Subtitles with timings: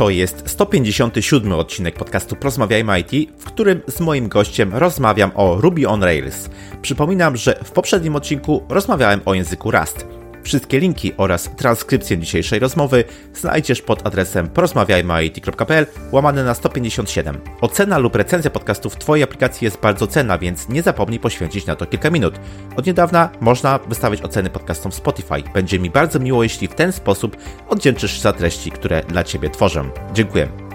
[0.00, 5.88] To jest 157 odcinek podcastu Porozmawiajmy IT, w którym z moim gościem rozmawiam o Ruby
[5.88, 6.50] on Rails.
[6.82, 10.19] Przypominam, że w poprzednim odcinku rozmawiałem o języku Rust.
[10.42, 17.40] Wszystkie linki oraz transkrypcję dzisiejszej rozmowy znajdziesz pod adresem porozmawiajmy.it.pl łamane na 157.
[17.60, 21.76] Ocena lub recenzja podcastu w Twojej aplikacji jest bardzo cenna, więc nie zapomnij poświęcić na
[21.76, 22.40] to kilka minut.
[22.76, 25.42] Od niedawna można wystawiać oceny podcastom w Spotify.
[25.54, 27.36] Będzie mi bardzo miło, jeśli w ten sposób
[27.68, 29.84] oddzięczysz za treści, które dla Ciebie tworzę.
[30.14, 30.69] Dziękuję.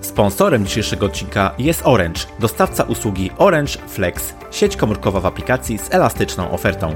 [0.00, 6.50] Sponsorem dzisiejszego odcinka jest Orange, dostawca usługi Orange Flex, sieć komórkowa w aplikacji z elastyczną
[6.50, 6.94] ofertą.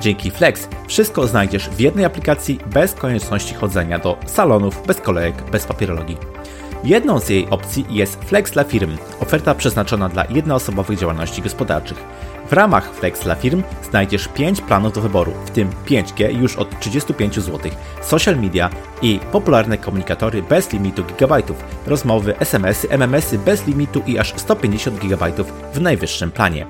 [0.00, 5.64] Dzięki Flex wszystko znajdziesz w jednej aplikacji bez konieczności chodzenia do salonów, bez kolejek, bez
[5.64, 6.16] papierologii.
[6.84, 12.04] Jedną z jej opcji jest Flex dla firm, oferta przeznaczona dla jednoosobowych działalności gospodarczych.
[12.48, 16.80] W ramach Flex dla firm znajdziesz 5 planów do wyboru, w tym 5G już od
[16.80, 17.70] 35 zł,
[18.02, 18.70] social media
[19.02, 25.52] i popularne komunikatory bez limitu gigabajtów, rozmowy, SMS-y, MMS-y bez limitu i aż 150 gigabajtów
[25.74, 26.66] w najwyższym planie.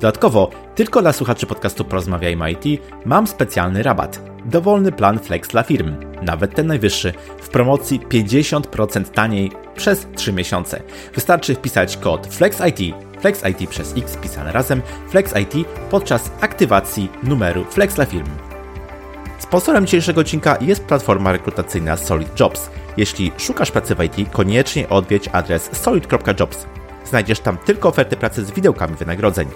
[0.00, 4.20] Dodatkowo, tylko dla słuchaczy podcastu Porozmawiajmy IT mam specjalny rabat.
[4.44, 10.82] Dowolny plan Flex dla firm, nawet ten najwyższy, w promocji 50% taniej przez 3 miesiące.
[11.14, 15.54] Wystarczy wpisać kod FlexIT, FlexIT przez X pisane razem, FlexIT
[15.90, 18.28] podczas aktywacji numeru Flex dla firm.
[19.38, 22.70] Sponsorem dzisiejszego odcinka jest platforma rekrutacyjna Solid Jobs.
[22.96, 26.66] Jeśli szukasz pracy w IT, koniecznie odwiedź adres solid.jobs.
[27.04, 29.48] Znajdziesz tam tylko oferty pracy z widełkami wynagrodzeń.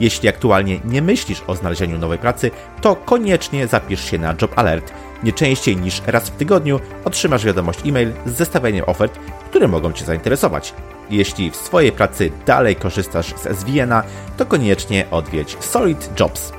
[0.00, 2.50] Jeśli aktualnie nie myślisz o znalezieniu nowej pracy,
[2.80, 4.92] to koniecznie zapisz się na Job Alert.
[5.22, 9.18] Nie częściej niż raz w tygodniu otrzymasz wiadomość e-mail z zestawieniem ofert,
[9.50, 10.74] które mogą Cię zainteresować.
[11.12, 14.02] Jeśli w swojej pracy dalej korzystasz z SVN-a,
[14.36, 16.52] to koniecznie odwiedź Solid Jobs.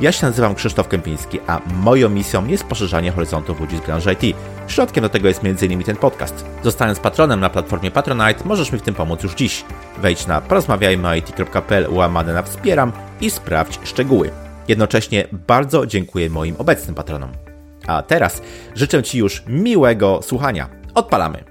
[0.00, 4.36] Ja się nazywam Krzysztof Kępiński, a moją misją jest poszerzanie horyzontów ludzi z branży IT.
[4.68, 5.82] Środkiem do tego jest m.in.
[5.82, 6.44] ten podcast.
[6.62, 9.64] Zostając patronem na platformie Patronite, możesz mi w tym pomóc już dziś.
[9.98, 14.30] Wejdź na porozmawiajmyit.pl łamane na wspieram i sprawdź szczegóły.
[14.68, 17.30] Jednocześnie bardzo dziękuję moim obecnym patronom.
[17.86, 18.42] A teraz
[18.74, 20.68] życzę Ci już miłego słuchania.
[20.94, 21.44] Odpalamy!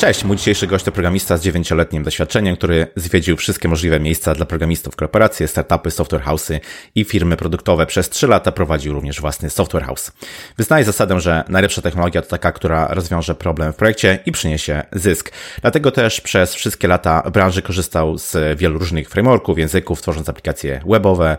[0.00, 4.46] Cześć, mój dzisiejszy gość to programista z dziewięcioletnim doświadczeniem, który zwiedził wszystkie możliwe miejsca dla
[4.46, 6.60] programistów, korporacje, startupy, software house'y
[6.94, 7.86] i firmy produktowe.
[7.86, 10.12] Przez trzy lata prowadził również własny software house.
[10.56, 15.32] Wyznaje zasadę, że najlepsza technologia to taka, która rozwiąże problem w projekcie i przyniesie zysk.
[15.60, 21.36] Dlatego też przez wszystkie lata branży korzystał z wielu różnych frameworków, języków, tworząc aplikacje webowe,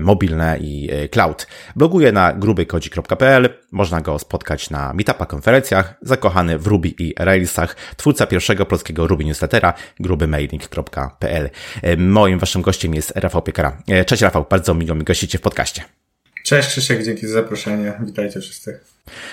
[0.00, 1.46] mobilne i cloud.
[1.76, 8.26] Bloguje na grubykodzi.pl, można go spotkać na meetupach, konferencjach, zakochany w Ruby i Railsach, twórca
[8.26, 11.50] pierwszego polskiego Ruby newslettera, grubymailing.pl.
[11.98, 13.76] Moim waszym gościem jest Rafał Piekara.
[14.06, 15.82] Cześć Rafał, bardzo miło mi gościcie w podcaście.
[16.44, 17.92] Cześć Krzysiek, dzięki za zaproszenie.
[18.06, 18.80] Witajcie wszyscy.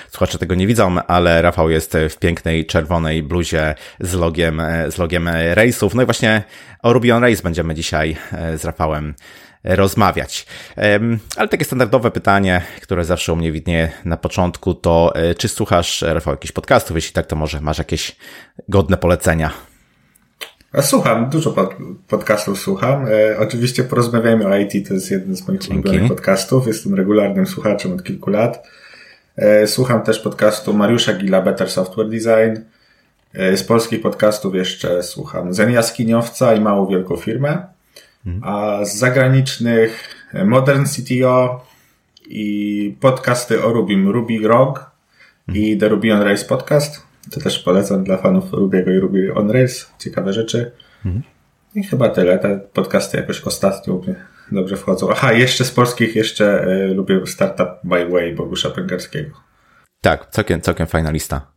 [0.10, 5.30] Słuchacze tego nie widzą, ale Rafał jest w pięknej czerwonej bluzie z logiem, z logiem
[5.54, 5.96] rejsów.
[5.96, 6.44] No i właśnie
[6.82, 8.18] o Ruby on Race będziemy dzisiaj
[8.56, 9.16] z Rafałem
[9.64, 10.46] rozmawiać.
[11.38, 16.34] Ale takie standardowe pytanie, które zawsze u mnie widnieje na początku, to czy słuchasz, Rafał,
[16.34, 16.96] jakichś podcastów?
[16.96, 18.16] Jeśli tak, to może masz jakieś
[18.70, 19.52] godne polecenia?
[20.82, 21.74] Słucham, dużo pod,
[22.08, 23.06] podcastów słucham.
[23.08, 25.90] E, oczywiście porozmawiajmy o IT, to jest jeden z moich Dzięki.
[25.90, 26.68] ulubionych podcastów.
[26.68, 28.68] Jestem regularnym słuchaczem od kilku lat.
[29.36, 32.62] E, słucham też podcastu Mariusza Gila, Better Software Design.
[33.34, 37.68] E, z polskich podcastów jeszcze słucham Zen Jaskiniowca i Małą Wielką Firmę.
[38.26, 38.44] Mhm.
[38.44, 40.16] A z zagranicznych
[40.46, 41.66] Modern CTO
[42.26, 44.92] i podcasty o Rubim, Ruby Rog
[45.48, 45.80] i mhm.
[45.80, 47.04] The Ruby on Rails podcast.
[47.32, 49.92] To też polecam dla fanów Rubiego i Ruby on Rails.
[50.00, 50.72] Ciekawe rzeczy.
[51.06, 51.24] Mhm.
[51.76, 52.40] I chyba tyle.
[52.40, 54.16] Te podcasty jakoś ostatnio mnie
[54.52, 55.10] dobrze wchodzą.
[55.12, 59.32] Aha, jeszcze z polskich jeszcze y, lubię Startup My Way Bogusza Pęgarskiego.
[60.02, 61.52] Tak, całkiem, całkiem fajna lista.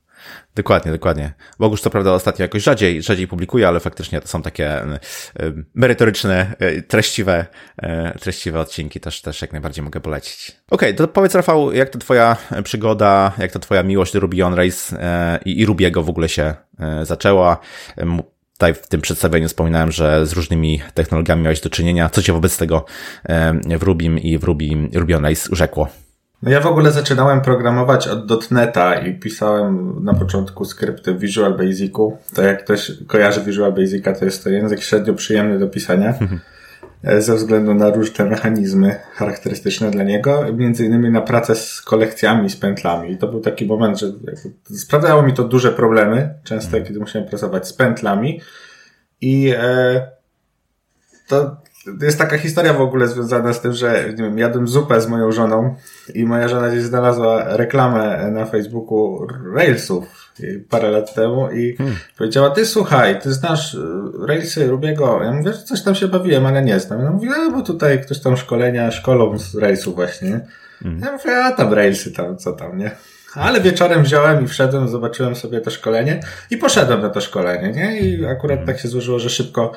[0.54, 1.32] Dokładnie, dokładnie.
[1.58, 4.82] Bogusz to prawda ostatnio jakoś rzadziej, rzadziej publikuje, ale faktycznie to są takie
[5.74, 7.46] merytoryczne, y, treściwe,
[8.14, 10.48] y, treściwe odcinki, też, też jak najbardziej mogę polecić.
[10.70, 14.44] Okej, okay, to powiedz Rafał, jak to twoja przygoda, jak to twoja miłość do Ruby
[14.44, 14.94] on Rails
[15.44, 16.54] i, i Rubiego w ogóle się
[17.02, 17.58] zaczęła?
[18.52, 22.08] Tutaj w tym przedstawieniu wspominałem, że z różnymi technologiami miałeś do czynienia.
[22.08, 22.84] Co cię wobec tego
[23.78, 24.64] w Rubim i w Ruby,
[24.94, 25.88] Ruby on Rails urzekło?
[26.42, 31.56] No ja w ogóle zaczynałem programować od .NETA i pisałem na początku skrypty w Visual
[31.56, 32.18] Basicu.
[32.34, 36.14] To jak ktoś kojarzy Visual Basica, to jest to język średnio przyjemny do pisania.
[37.04, 42.50] E, ze względu na różne mechanizmy charakterystyczne dla niego, między innymi na pracę z kolekcjami,
[42.50, 43.12] z pętlami.
[43.12, 44.06] I to był taki moment, że
[44.64, 46.84] sprawdzało mi to duże problemy, często mhm.
[46.84, 48.40] kiedy musiałem pracować z pętlami
[49.20, 50.06] i e,
[51.28, 51.56] to
[52.02, 55.32] jest taka historia w ogóle związana z tym, że nie wiem, jadłem zupę z moją
[55.32, 55.74] żoną
[56.14, 60.32] i moja żona gdzieś znalazła reklamę na Facebooku Railsów
[60.68, 61.96] parę lat temu i hmm.
[62.18, 63.80] powiedziała, ty słuchaj, ty znasz y,
[64.26, 65.20] Railsy Rubiego?
[65.22, 67.00] Ja mówię, że coś tam się bawiłem, ale nie znam.
[67.00, 70.40] Ja mówię, a bo tutaj ktoś tam szkolenia szkolą z Railsów właśnie.
[70.82, 71.00] Hmm.
[71.00, 72.90] Ja mówię, a tam Railsy tam, co tam, nie?
[73.34, 76.20] Ale wieczorem wziąłem i wszedłem, zobaczyłem sobie to szkolenie
[76.50, 78.00] i poszedłem na to szkolenie, nie?
[78.00, 78.66] I akurat hmm.
[78.66, 79.72] tak się złożyło, że szybko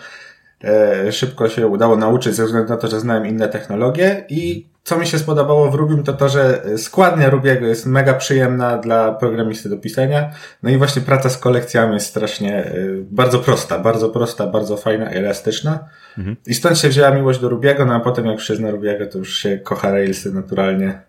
[1.12, 5.08] szybko się udało nauczyć ze względu na to, że znałem inne technologie i co mi
[5.08, 9.78] się spodobało w Rubim to to, że składnia Rubiego jest mega przyjemna dla programisty do
[9.78, 10.32] pisania.
[10.64, 15.10] No i właśnie praca z kolekcjami jest strasznie e, bardzo prosta, bardzo prosta, bardzo fajna
[15.10, 15.80] elastyczna.
[16.18, 16.36] Mhm.
[16.46, 19.38] I stąd się wzięła miłość do Rubiego, no a potem jak już Rubiego, to już
[19.38, 21.02] się kocha Railsy naturalnie.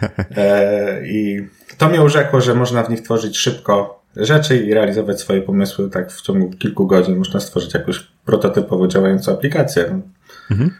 [0.36, 1.48] E, I
[1.78, 6.12] to mnie urzekło, że można w nich tworzyć szybko rzeczy i realizować swoje pomysły tak
[6.12, 7.16] w ciągu kilku godzin.
[7.16, 10.00] Można stworzyć jakąś prototypowo działającą aplikację.
[10.50, 10.70] Mhm.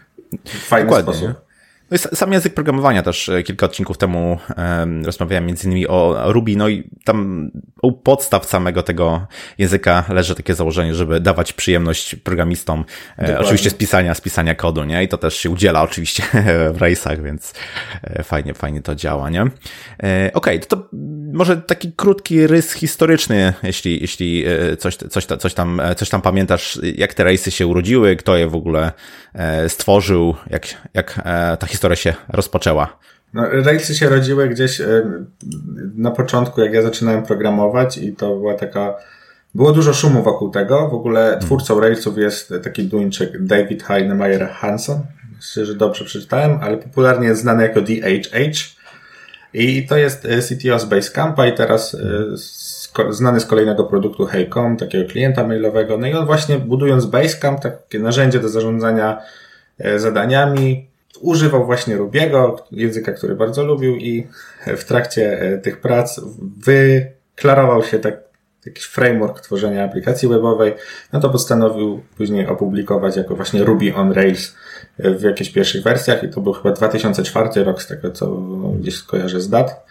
[0.45, 1.46] W fajny Dokładnie, sposób.
[1.91, 6.23] No i sam język programowania też e, kilka odcinków temu um, rozmawiałem między innymi o
[6.25, 7.51] Ruby, no i tam
[7.81, 12.85] u podstaw samego tego języka leży takie założenie, żeby dawać przyjemność programistom,
[13.19, 15.03] e, oczywiście z pisania, z pisania kodu, nie?
[15.03, 16.23] I to też się udziela oczywiście
[16.73, 17.53] w rejsach, więc
[18.03, 19.41] e, fajnie, fajnie to działa, nie?
[19.41, 20.89] Okej, okay, to, to
[21.33, 24.45] może taki krótki rys historyczny, jeśli, jeśli
[24.79, 28.55] coś, coś, coś, tam, coś tam pamiętasz, jak te rejsy się urodziły, kto je w
[28.55, 28.91] ogóle
[29.67, 31.21] stworzył, jak, jak
[31.59, 32.97] ta historia historia się rozpoczęła?
[33.33, 34.81] No, Railsy się rodziły gdzieś
[35.95, 38.95] na początku, jak ja zaczynałem programować i to była taka
[39.55, 40.89] było dużo szumu wokół tego.
[40.89, 41.39] W ogóle hmm.
[41.39, 45.01] twórcą Railsów jest taki Duńczyk David Heinemeier Hansen.
[45.35, 48.77] Myślę, że dobrze przeczytałem, ale popularnie jest znany jako DHH.
[49.53, 54.77] I to jest e, CTO z Basecampa i teraz e, znany z kolejnego produktu Heycom,
[54.77, 55.97] takiego klienta mailowego.
[55.97, 59.21] No i on właśnie budując Basecamp, takie narzędzie do zarządzania
[59.79, 60.87] e, zadaniami,
[61.21, 64.27] używał właśnie Rubiego, języka, który bardzo lubił i
[64.65, 66.21] w trakcie e, tych prac
[66.57, 68.27] wyklarował się tak
[68.65, 70.73] jakiś framework tworzenia aplikacji webowej,
[71.13, 74.55] no to postanowił później opublikować jako właśnie Ruby on Rails
[74.97, 78.27] e, w jakichś pierwszych wersjach i to był chyba 2004 rok z tego, co
[78.79, 79.85] gdzieś skojarzę z dat.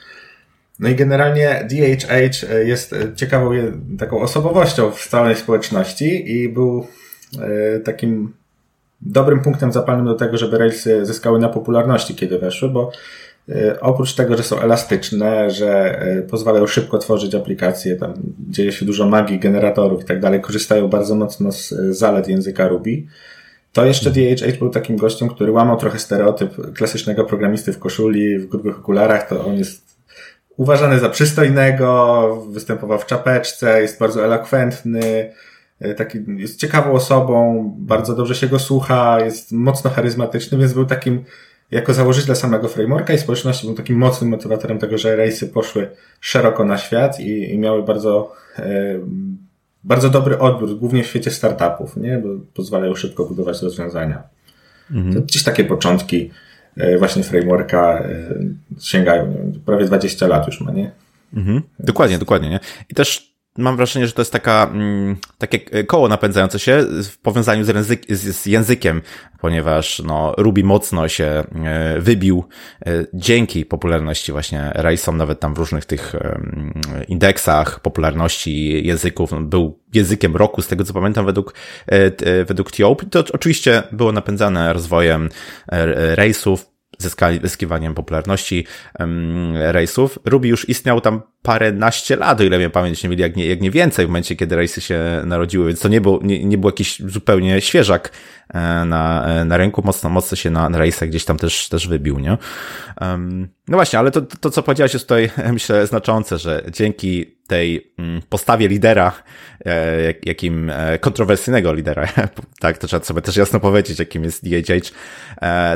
[0.78, 3.50] No i generalnie DHH e, jest ciekawą
[3.98, 6.86] taką osobowością w całej społeczności i był
[7.84, 8.32] takim
[9.00, 12.90] dobrym punktem zapalnym do tego, żeby Railsy zyskały na popularności, kiedy weszły, bo
[13.48, 18.14] e, oprócz tego, że są elastyczne, że e, pozwalają szybko tworzyć aplikacje, tam
[18.50, 23.02] dzieje się dużo magii, generatorów i tak dalej, korzystają bardzo mocno z zalet języka Ruby,
[23.72, 28.46] to jeszcze DHH był takim gościem, który łamał trochę stereotyp klasycznego programisty w koszuli, w
[28.46, 29.96] grubych okularach, to on jest
[30.56, 35.32] uważany za przystojnego, występował w czapeczce, jest bardzo elokwentny, E,
[35.96, 41.24] taki, jest ciekawą osobą, bardzo dobrze się go słucha, jest mocno charyzmatyczny, więc był takim,
[41.70, 45.90] jako założyciel samego frameworka i społeczności, był takim mocnym motywatorem tego, że rejsy poszły
[46.20, 48.98] szeroko na świat i, i miały bardzo, e,
[49.84, 52.18] bardzo dobry odbiór, głównie w świecie startupów, nie?
[52.18, 54.22] Bo pozwalają szybko budować rozwiązania.
[54.90, 55.14] Mhm.
[55.14, 56.30] To gdzieś takie początki
[56.76, 58.34] e, właśnie frameworka e,
[58.80, 59.60] sięgają, nie?
[59.66, 60.90] prawie 20 lat już ma, nie?
[61.34, 61.62] Mhm.
[61.78, 62.60] Dokładnie, dokładnie, nie?
[62.88, 67.64] I też mam wrażenie, że to jest taka, mm, takie koło napędzające się w powiązaniu
[67.64, 69.02] z, z językiem,
[69.40, 72.44] ponieważ no, Ruby mocno się e, wybił
[72.86, 76.14] e, dzięki popularności właśnie Raysom, nawet tam w różnych tych
[77.08, 79.32] indeksach popularności języków.
[79.32, 81.54] No, był językiem roku, z tego co pamiętam, według,
[81.86, 83.02] e, według TOP.
[83.10, 85.28] To oczywiście było napędzane rozwojem
[86.14, 88.66] Raysów, zyskiwaniem popularności
[88.98, 90.18] um, rejsów.
[90.24, 93.60] Ruby już istniał tam paręnaście lat, o ile mnie pamięć nie mieli, jak nie, jak
[93.60, 96.68] nie więcej w momencie, kiedy rejsy się narodziły, więc to nie był, nie, nie był
[96.68, 98.12] jakiś zupełnie świeżak
[98.48, 101.88] e, na, e, na rynku, mocno, mocno się na, na rejsach gdzieś tam też, też
[101.88, 102.38] wybił, nie?
[103.00, 107.92] Um, no właśnie, ale to, to, co powiedziałeś jest tutaj, myślę, znaczące, że dzięki tej
[107.98, 109.12] mm, postawie lidera,
[109.66, 112.08] e, jakim kontrowersyjnego lidera,
[112.60, 114.90] tak, to trzeba sobie też jasno powiedzieć, jakim jest DHH,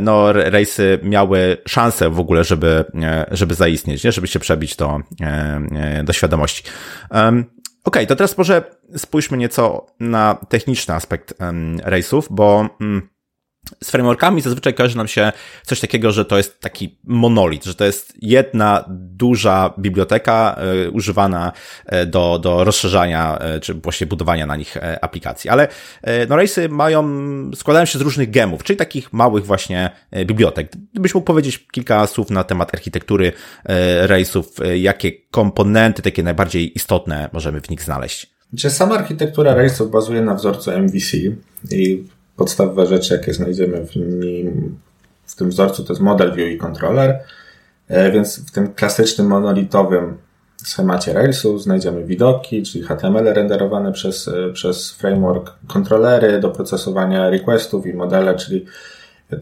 [0.00, 2.84] no, rejsy miały szansę w ogóle, żeby,
[3.30, 4.12] żeby zaistnieć, nie?
[4.12, 6.62] żeby się przebić do, E, do świadomości.
[7.84, 8.62] Okay, to teraz może
[8.96, 11.34] spójrzmy nieco na techniczny aspekt
[11.84, 13.08] rejsów, bo mm,
[13.84, 17.84] z frameworkami zazwyczaj kojarzy nam się coś takiego, że to jest taki monolit, że to
[17.84, 21.52] jest jedna duża biblioteka y, używana
[21.86, 25.50] e, do, do rozszerzania, y, czy właśnie budowania na nich aplikacji.
[25.50, 25.68] Ale
[26.28, 27.10] no Race'y mają,
[27.54, 29.90] składają się z różnych gemów, czyli takich małych właśnie
[30.26, 30.72] bibliotek.
[30.92, 33.32] Gdybyś mógł powiedzieć kilka słów na temat architektury
[34.06, 38.26] Race'ów, jakie komponenty takie najbardziej istotne możemy w nich znaleźć?
[38.50, 41.16] Znaczy, sama architektura Race'ów bazuje na wzorcu MVC
[41.70, 42.04] i
[42.40, 44.78] podstawowe rzeczy, jakie znajdziemy w nim,
[45.26, 47.18] w tym wzorcu, to jest model view i controller.
[47.88, 50.18] E, więc w tym klasycznym monolitowym
[50.64, 57.86] schemacie Railsu znajdziemy widoki, czyli HTML renderowane przez, e, przez framework, kontrolery do procesowania requestów
[57.86, 58.66] i modele, czyli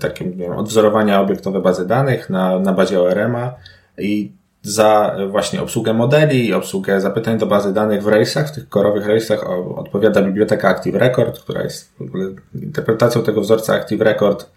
[0.01, 3.55] takie odwzorowania obiektowe bazy danych na, na bazie ORM-a
[3.99, 9.07] i za właśnie obsługę modeli obsługę zapytań do bazy danych w Railsach, w tych korowych
[9.07, 14.51] Railsach odpowiada biblioteka Active Record, która jest w ogóle interpretacją tego wzorca Active Record,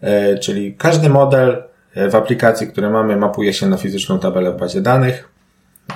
[0.00, 1.62] e, czyli każdy model
[2.10, 5.28] w aplikacji, które mamy, mapuje się na fizyczną tabelę w bazie danych.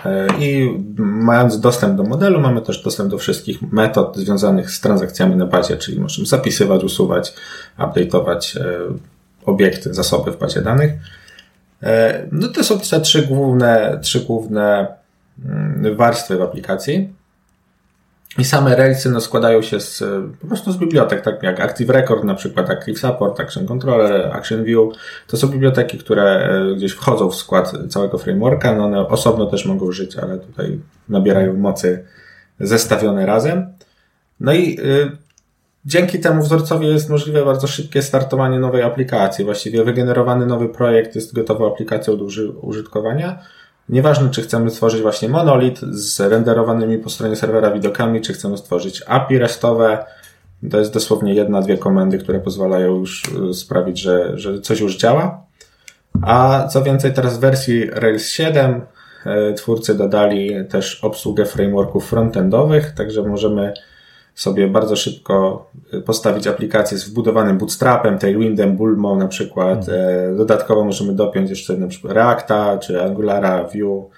[0.04, 5.36] E, I mając dostęp do modelu, mamy też dostęp do wszystkich metod związanych z transakcjami
[5.36, 7.34] na bazie, czyli możemy zapisywać, usuwać,
[7.78, 8.64] update'ować e,
[9.44, 10.92] obiekty, zasoby w bazie danych.
[11.82, 14.86] E, no to są te trzy główne, trzy główne
[15.44, 17.12] mm, warstwy w aplikacji.
[18.38, 20.04] I same Railsy no, składają się z,
[20.40, 24.64] po prostu z bibliotek, tak jak Active Record, na przykład Active Support, Action Controller, Action
[24.64, 24.88] View.
[25.26, 28.74] To są biblioteki, które e, gdzieś wchodzą w skład całego frameworka.
[28.74, 32.04] No one osobno też mogą żyć, ale tutaj nabierają mocy
[32.60, 33.72] zestawione razem.
[34.40, 34.78] No i
[35.84, 39.44] dzięki temu wzorcowi jest możliwe bardzo szybkie startowanie nowej aplikacji.
[39.44, 42.24] Właściwie wygenerowany nowy projekt jest gotową aplikacją do
[42.60, 43.38] użytkowania
[43.88, 49.02] Nieważne, czy chcemy stworzyć właśnie monolit z renderowanymi po stronie serwera widokami, czy chcemy stworzyć
[49.06, 50.04] API restowe.
[50.70, 54.96] To jest dosłownie jedna, dwie komendy, które pozwalają już y, sprawić, że, że coś już
[54.96, 55.46] działa.
[56.22, 58.80] A co więcej, teraz w wersji Rails 7
[59.50, 63.74] y, twórcy dodali też obsługę frameworków frontendowych, także możemy
[64.34, 69.78] sobie bardzo szybko y, postawić aplikację z wbudowanym bootstrapem, tailwindem, Bulmą na przykład.
[69.78, 70.36] Mhm.
[70.36, 74.10] Dodatkowo możemy dopiąć jeszcze na przykład Reacta czy Angulara, Vue.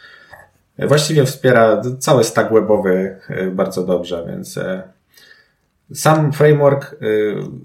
[0.77, 4.59] E, właściwie wspiera cały stack webowy e, bardzo dobrze, więc
[5.95, 6.97] sam framework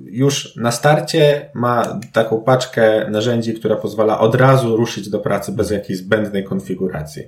[0.05, 5.71] już na starcie ma taką paczkę narzędzi, która pozwala od razu ruszyć do pracy bez
[5.71, 7.23] jakiejś zbędnej konfiguracji.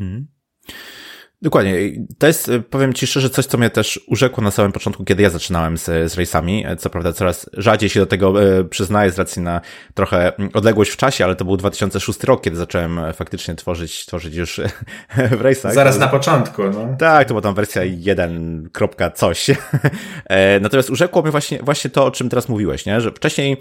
[0.00, 0.26] Mhm.
[1.46, 1.74] Dokładnie.
[2.18, 5.22] To jest, e, powiem Ci szczerze, coś, co mnie też urzekło na samym początku, kiedy
[5.22, 6.66] ja zaczynałem z, z rejsami.
[6.66, 9.60] E, co prawda coraz rzadziej się do tego e, przyznaję z racji na
[9.94, 14.60] trochę odległość w czasie, ale to był 2006 rok, kiedy zacząłem faktycznie tworzyć, tworzyć już
[15.38, 15.74] w rejsach.
[15.74, 16.96] Zaraz na początku, no.
[16.98, 18.70] Tak, to była tam wersja 1,
[19.14, 19.46] coś.
[20.60, 23.00] Natomiast urzekło mnie właśnie, właśnie to, o czym teraz mówiłeś, nie?
[23.00, 23.56] że wcześniej,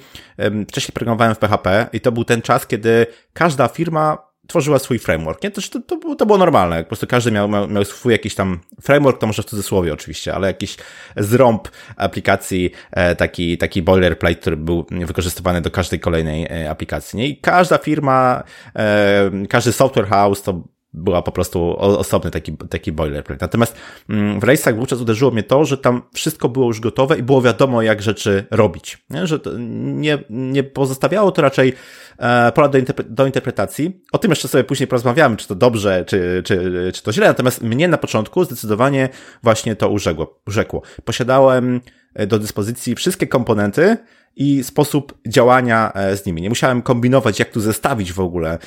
[0.68, 5.44] wcześniej programowałem w PHP i to był ten czas, kiedy każda firma tworzyła swój framework,
[5.44, 5.52] nie?
[5.52, 9.20] To, to, to było normalne, po prostu każdy miał, miał, miał swój jakiś tam framework,
[9.20, 10.78] to może w cudzysłowie oczywiście, ale jakiś
[11.18, 17.28] zrąb aplikacji, e, taki, taki boilerplate, który był wykorzystywany do każdej kolejnej e, aplikacji, nie?
[17.28, 18.44] I każda firma,
[18.75, 23.46] e, każdy software house to była po prostu osobny taki, taki boilerplate.
[23.46, 23.75] Natomiast
[24.10, 27.42] mm, w Race'ach wówczas uderzyło mnie to, że tam wszystko było już gotowe i było
[27.42, 29.06] wiadomo, jak rzeczy robić.
[29.10, 29.28] Nie?
[29.28, 31.74] Że nie, nie pozostawiało to raczej
[32.18, 34.02] e, pola do, interpre do interpretacji.
[34.12, 37.28] O tym jeszcze sobie później porozmawiamy, czy to dobrze, czy, czy, czy to źle.
[37.28, 39.10] Natomiast mnie na początku zdecydowanie
[39.44, 40.40] właśnie to urzekło.
[40.48, 40.82] urzekło.
[41.06, 41.82] Posiadałem
[42.14, 43.98] e, do dyspozycji wszystkie komponenty,
[44.36, 46.42] i sposób działania e, z nimi.
[46.42, 48.58] Nie musiałem kombinować, jak tu zestawić w ogóle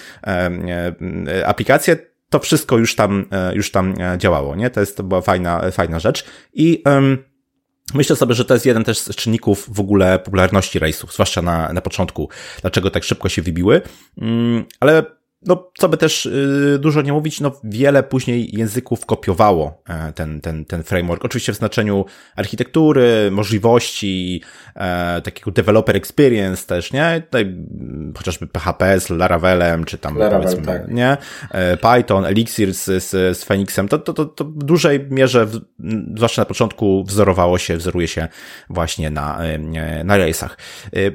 [1.46, 1.96] aplikację
[2.30, 4.70] to wszystko już tam, e, już tam e, działało, nie?
[4.70, 6.24] To jest, to była fajna, fajna rzecz.
[6.52, 7.18] I, um,
[7.94, 11.72] Myślę sobie, że to jest jeden też z czynników w ogóle popularności rejsów, zwłaszcza na,
[11.72, 12.28] na początku,
[12.60, 13.82] dlaczego tak szybko się wybiły.
[14.18, 19.82] Mm, ale no, co by też y, dużo nie mówić, no, wiele później języków kopiowało
[19.88, 21.24] e, ten, ten, ten framework.
[21.24, 22.04] Oczywiście w znaczeniu
[22.36, 24.42] architektury, możliwości,
[24.74, 27.22] e, takiego developer experience też, nie?
[27.24, 30.90] Tutaj mm, chociażby PHP z Laravelem, czy tam Laravel, powiedzmy, tak.
[30.90, 31.16] nie?
[31.50, 35.60] E, Python, Elixir z, z, z Phoenixem, to, to, to, to w dużej mierze, w,
[36.16, 38.28] zwłaszcza na początku, wzorowało się, wzoruje się
[38.70, 39.38] właśnie na,
[40.04, 40.58] na rejsach.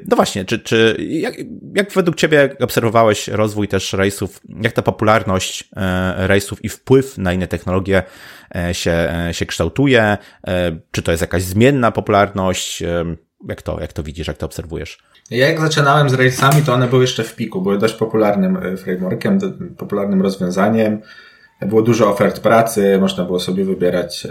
[0.08, 1.34] No właśnie, czy, czy jak,
[1.74, 7.18] jak według Ciebie obserwowałeś rozwój też rejsów rejsów, jak ta popularność e, rejsów i wpływ
[7.18, 8.02] na inne technologie
[8.56, 10.18] e, się, e, się kształtuje?
[10.90, 12.82] Czy to jest jakaś zmienna popularność?
[13.48, 14.98] Jak to, jak to widzisz, jak to obserwujesz?
[15.30, 19.38] Ja jak zaczynałem z rejsami, to one były jeszcze w piku, były dość popularnym frameworkiem,
[19.78, 21.02] popularnym rozwiązaniem.
[21.60, 24.26] Było dużo ofert pracy, można było sobie wybierać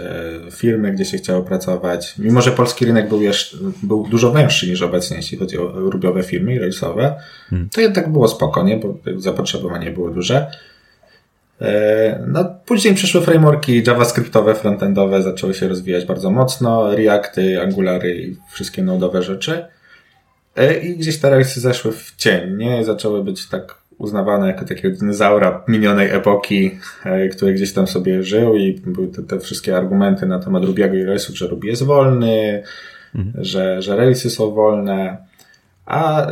[0.50, 2.14] firmy, gdzie się chciało pracować.
[2.18, 6.22] Mimo, że polski rynek był, jeszcze, był dużo węższy niż obecnie, jeśli chodzi o rubiowe
[6.22, 7.14] firmy rejsowe,
[7.50, 7.68] hmm.
[7.68, 10.50] to jednak było spokojnie, bo zapotrzebowanie było duże.
[11.60, 18.36] E, no, później przyszły frameworki javascriptowe, frontendowe, zaczęły się rozwijać bardzo mocno, Reacty, Angulary i
[18.52, 19.66] wszystkie nodowe rzeczy.
[20.56, 22.84] E, I gdzieś te rejsy zeszły w cień, nie?
[22.84, 28.56] Zaczęły być tak uznawane jako takiego dinozaura minionej epoki, e, który gdzieś tam sobie żył
[28.56, 32.62] i były te, te wszystkie argumenty na temat Rubiego i Railsów, że Ruby jest wolny,
[33.14, 33.44] mhm.
[33.44, 35.16] że, że Railsy są wolne,
[35.86, 36.26] a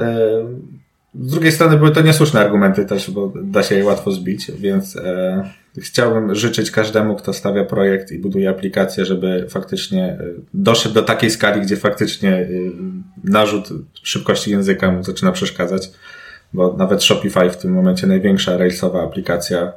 [1.21, 4.97] z drugiej strony były to niesłuszne argumenty też, bo da się je łatwo zbić, więc
[4.97, 10.19] e, chciałbym życzyć każdemu, kto stawia projekt i buduje aplikację, żeby faktycznie
[10.55, 12.49] doszedł do takiej skali, gdzie faktycznie e,
[13.25, 13.69] narzut
[14.03, 15.91] szybkości języka mu zaczyna przeszkadzać,
[16.53, 19.73] bo nawet Shopify w tym momencie największa railsowa aplikacja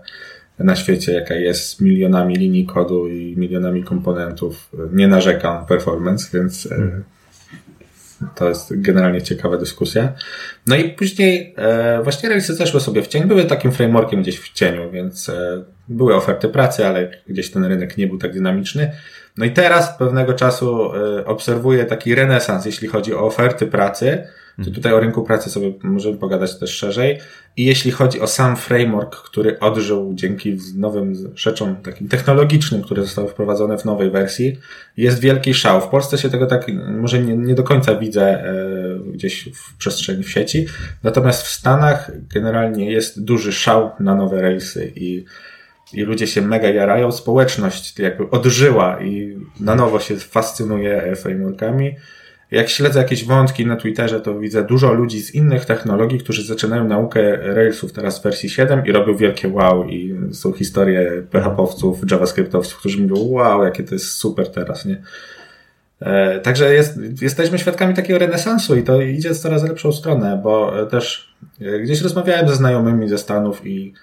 [0.59, 6.37] na świecie, jaka jest z milionami linii kodu i milionami komponentów, nie narzeka na performance,
[6.37, 7.01] więc e,
[8.35, 10.13] to jest generalnie ciekawa dyskusja.
[10.67, 13.23] No i później e, właśnie Railsy zeszły sobie w cień.
[13.23, 17.97] Były takim frameworkiem gdzieś w cieniu, więc e, były oferty pracy, ale gdzieś ten rynek
[17.97, 18.91] nie był tak dynamiczny.
[19.37, 24.61] No i teraz pewnego czasu e, obserwuję taki renesans, jeśli chodzi o oferty pracy, to
[24.61, 24.75] mhm.
[24.75, 27.19] tutaj o rynku pracy sobie możemy pogadać też szerzej.
[27.57, 33.27] I jeśli chodzi o sam framework, który odżył dzięki nowym rzeczom takim technologicznym, które zostały
[33.27, 34.57] wprowadzone w nowej wersji,
[34.97, 35.81] jest wielki szał.
[35.81, 36.67] W Polsce się tego tak
[36.99, 38.55] może nie, nie do końca widzę e,
[39.13, 40.65] gdzieś w przestrzeni w sieci.
[41.03, 45.25] Natomiast w Stanach generalnie jest duży szał na nowe rejsy i
[45.93, 51.95] i ludzie się mega jarają, społeczność jakby odżyła i na nowo się fascynuje frameworkami
[52.51, 56.87] jak śledzę jakieś wątki na Twitterze, to widzę dużo ludzi z innych technologii, którzy zaczynają
[56.87, 62.79] naukę Railsów teraz w wersji 7 i robią wielkie wow i są historie PHP-owców, JavaScriptowców,
[62.79, 65.01] którzy mówią wow, jakie to jest super teraz, nie?
[65.99, 70.85] E, także jest, jesteśmy świadkami takiego renesansu i to idzie w coraz lepszą stronę, bo
[70.85, 73.93] też e, gdzieś rozmawiałem ze znajomymi ze Stanów i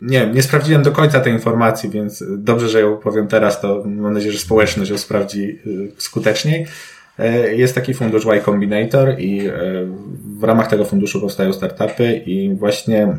[0.00, 4.12] nie nie sprawdziłem do końca tej informacji, więc dobrze, że ją powiem teraz, to mam
[4.12, 6.66] nadzieję, że społeczność ją sprawdzi e, skuteczniej.
[7.18, 9.52] E, jest taki fundusz Y Combinator i e,
[10.38, 13.16] w ramach tego funduszu powstają startupy i właśnie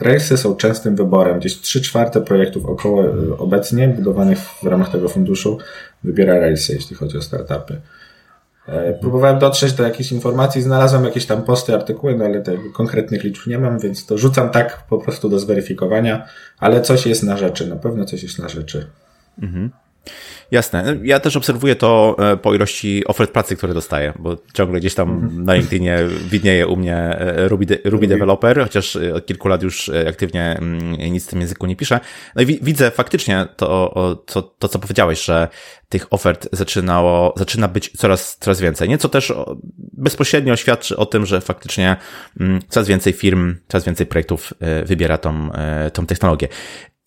[0.00, 1.38] Railsy są częstym wyborem.
[1.38, 5.58] Gdzieś 3 czwarte projektów około e, obecnie budowanych w ramach tego funduszu
[6.04, 7.80] wybiera Railsy, jeśli chodzi o startupy.
[9.00, 13.46] Próbowałem dotrzeć do jakichś informacji, znalazłem jakieś tam posty, artykuły, no ale tych konkretnych liczb
[13.46, 16.26] nie mam, więc to rzucam tak po prostu do zweryfikowania,
[16.58, 18.86] ale coś jest na rzeczy, na pewno coś jest na rzeczy.
[19.42, 19.70] Mhm.
[20.50, 20.98] Jasne.
[21.02, 25.10] Ja też obserwuję to e, po ilości ofert pracy, które dostaję, bo ciągle gdzieś tam
[25.10, 25.44] mhm.
[25.44, 25.98] na LinkedInie
[26.30, 30.56] widnieje u mnie e, Ruby, de, Ruby Developer, chociaż e, od kilku lat już aktywnie
[30.58, 32.00] mm, nic w tym języku nie piszę.
[32.36, 35.48] No i widzę faktycznie to, to, to, co powiedziałeś, że
[35.88, 38.88] tych ofert zaczynało, zaczyna być coraz, coraz więcej.
[38.88, 39.32] Nieco też
[39.78, 41.96] bezpośrednio świadczy o tym, że faktycznie
[42.40, 44.52] mm, coraz więcej firm, coraz więcej projektów
[44.84, 45.50] wybiera tą,
[45.92, 46.48] tą technologię.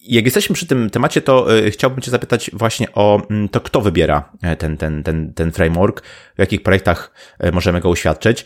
[0.02, 3.82] Jak jesteśmy przy tym temacie, to e, chciałbym Cię zapytać właśnie o mm, to, kto
[3.82, 6.02] wybiera e, ten, ten, ten, ten framework,
[6.36, 8.46] w jakich projektach e, możemy go uświadczyć.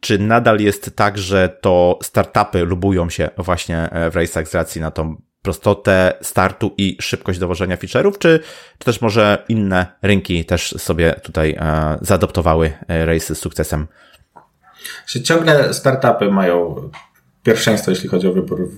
[0.00, 4.90] Czy nadal jest tak, że to startupy lubują się właśnie w Race'ach z racji na
[4.90, 8.40] tą prostotę startu i szybkość dowożenia feature'ów, czy,
[8.78, 11.58] czy też może inne rynki też sobie tutaj
[12.00, 13.86] zaadoptowały Race z sukcesem?
[15.24, 16.90] Ciągle startupy mają
[17.48, 18.70] pierwszeństwo, jeśli chodzi o, wybór,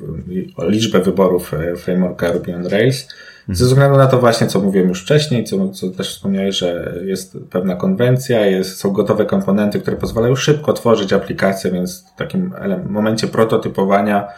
[0.56, 3.08] o liczbę wyborów e, frameworka Ruby on Rails.
[3.48, 7.38] Ze względu na to właśnie, co mówiłem już wcześniej, co, co też wspomniałeś, że jest
[7.50, 12.54] pewna konwencja, jest, są gotowe komponenty, które pozwalają szybko tworzyć aplikacje, więc w takim
[12.88, 14.28] momencie prototypowania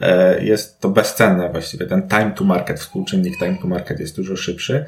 [0.00, 1.86] e, jest to bezcenne właściwie.
[1.86, 4.84] Ten time to market, współczynnik time to market jest dużo szybszy.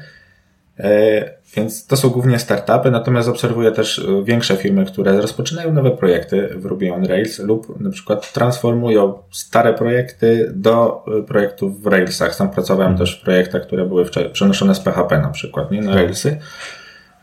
[0.79, 5.91] E, więc to są głównie startupy, natomiast obserwuję też e, większe firmy, które rozpoczynają nowe
[5.91, 11.87] projekty w Ruby on Rails lub na przykład transformują stare projekty do e, projektów w
[11.87, 12.35] Railsach.
[12.35, 16.37] Sam pracowałem też w projektach, które były przenoszone z PHP na przykład, nie na Railsy.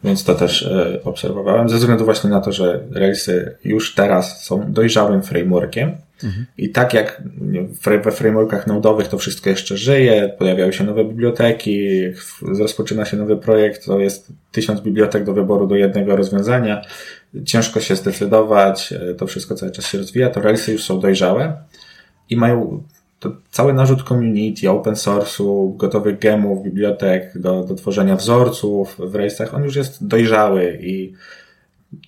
[0.05, 0.71] Więc to też
[1.05, 6.47] obserwowałem, ze względu właśnie na to, że Railsy już teraz są dojrzałym frameworkiem, Mhm.
[6.59, 7.23] I tak jak
[8.05, 12.01] we frameworkach nodowych to wszystko jeszcze żyje, pojawiają się nowe biblioteki,
[12.59, 16.83] rozpoczyna się nowy projekt, to jest tysiąc bibliotek do wyboru do jednego rozwiązania,
[17.45, 21.57] ciężko się zdecydować, e, to wszystko cały czas się rozwija, to Railsy już są dojrzałe
[22.31, 22.83] i mają
[23.21, 29.55] to cały narzut community, open source'u, gotowych gemów, bibliotek do, do tworzenia wzorców w Railsach,
[29.55, 31.13] on już jest dojrzały i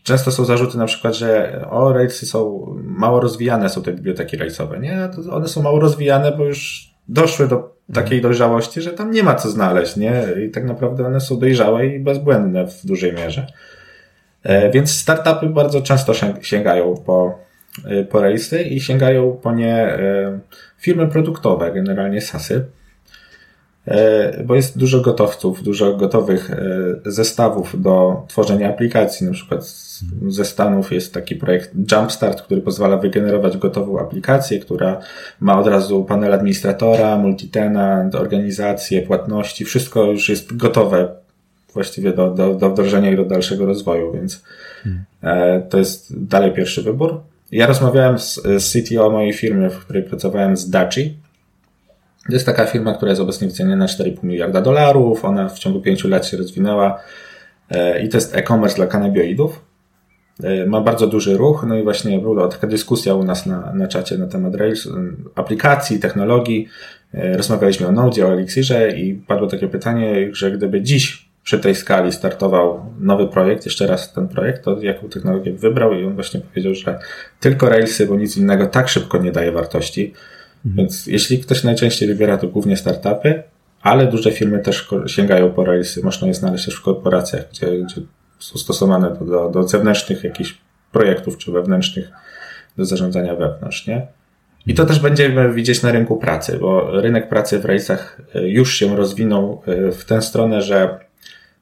[0.03, 4.79] Często są zarzuty na przykład, że o, Railsy są mało rozwijane, są te biblioteki Railsowe.
[4.79, 9.23] Nie, to one są mało rozwijane, bo już doszły do takiej dojrzałości, że tam nie
[9.23, 10.23] ma co znaleźć, nie?
[10.47, 13.47] I tak naprawdę one są dojrzałe i bezbłędne w dużej mierze.
[14.43, 16.13] E, więc startupy bardzo często
[16.43, 17.39] sięgają po,
[17.85, 20.39] e, po Railsy i sięgają po nie e,
[20.79, 22.65] firmy produktowe, generalnie SASy,
[24.45, 26.57] bo jest dużo gotowców, dużo gotowych e,
[27.07, 29.27] zestawów do tworzenia aplikacji.
[29.27, 29.65] Na przykład
[30.29, 35.01] ze Stanów jest taki projekt Jumpstart, który pozwala wygenerować gotową aplikację, która
[35.41, 41.09] ma od razu panel administratora, multitenant, organizację, płatności, wszystko już jest gotowe
[41.75, 44.43] właściwie do, do, do wdrożenia i do dalszego rozwoju, więc
[44.83, 45.63] hmm.
[45.69, 47.21] to jest dalej pierwszy wybór.
[47.53, 51.17] Ja rozmawiałem z, z CTO mojej firmy, w której pracowałem z Daci.
[52.29, 55.25] To jest taka firma, która jest obecnie wyceniona na 4,5 miliarda dolarów.
[55.25, 57.01] Ona w ciągu 5 lat się rozwinęła
[57.71, 59.65] e, i to jest e-commerce dla kanabioidów.
[60.43, 63.89] E, ma bardzo duży ruch, no i właśnie była taka dyskusja u nas na, na
[63.89, 64.89] czacie na temat Rails,
[65.35, 66.69] aplikacji, technologii.
[67.15, 71.75] E, rozmawialiśmy o Node, o Elixirze i padło takie pytanie, że gdyby dziś przy tej
[71.75, 76.41] skali startował nowy projekt, jeszcze raz ten projekt, to jaką technologię wybrał i on właśnie
[76.41, 76.99] powiedział, że
[77.41, 80.15] tylko Railsy, bo nic innego tak szybko nie daje wartości.
[80.67, 80.77] Mhm.
[80.77, 83.43] Więc jeśli ktoś najczęściej wybiera, to głównie startupy,
[83.83, 86.03] ale duże firmy też sięgają po Railsy.
[86.03, 88.01] Można je znaleźć też w korporacjach, gdzie, gdzie
[88.39, 90.59] są stosowane do, do, do zewnętrznych jakichś
[90.93, 92.11] projektów, czy wewnętrznych
[92.77, 94.07] do zarządzania wewnątrz, nie?
[94.67, 98.75] I to też będziemy widzieć na rynku pracy, bo rynek pracy w Railsach e, już
[98.75, 100.99] się rozwinął e, w tę stronę, że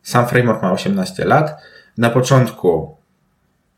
[0.02, 1.62] sam framework ma 18 lat.
[1.98, 2.96] Na początku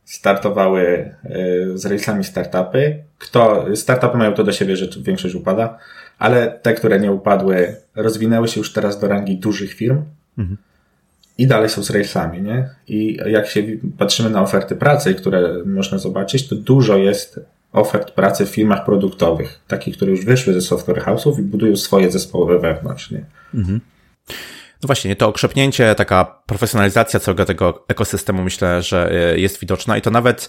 [0.04, 1.38] startowały e,
[1.74, 3.04] z Railsami startupy.
[3.18, 5.78] Kto, startupy mają to do siebie, że większość upada,
[6.18, 10.02] ale te, które nie upadły, rozwinęły się już teraz do rangi dużych firm.
[10.38, 10.56] Mhm.
[11.38, 12.70] I dalej są z Railsami, nie?
[12.88, 13.62] I jak się
[13.98, 17.40] patrzymy na oferty pracy, które można zobaczyć, to dużo jest
[17.72, 22.10] ofert pracy w firmach produktowych, takich, które już wyszły ze software house'ów i budują swoje
[22.10, 23.24] zespoły wewnątrz, nie?
[23.54, 23.80] Mhm.
[24.82, 30.02] No właśnie, to okrzepnięcie, taka profesjonalizacja całego tego ekosystemu myślę, że e, jest widoczna i
[30.02, 30.48] to nawet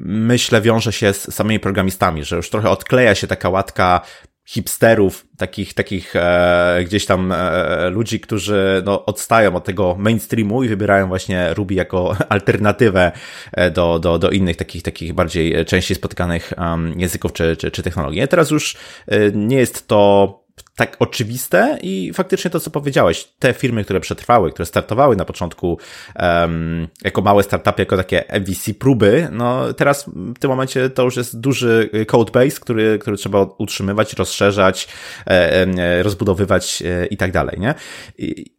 [0.00, 4.00] myślę wiąże się z samymi programistami, że już trochę odkleja się taka łatka
[4.46, 10.68] hipsterów, takich, takich e, gdzieś tam e, ludzi, którzy no, odstają od tego mainstreamu i
[10.68, 13.12] wybierają właśnie Ruby jako alternatywę
[13.52, 17.82] e, do, do, do innych takich, takich bardziej częściej spotykanych um, języków czy, czy, czy
[17.82, 18.28] technologii.
[18.28, 20.45] Teraz już e, nie jest to
[20.76, 25.78] tak oczywiste i faktycznie to, co powiedziałeś, te firmy, które przetrwały, które startowały na początku
[26.20, 31.16] um, jako małe startupy, jako takie MVC próby, no teraz w tym momencie to już
[31.16, 34.88] jest duży codebase, który, który trzeba utrzymywać, rozszerzać,
[35.26, 35.30] e,
[35.62, 37.74] e, rozbudowywać e, i tak dalej, nie?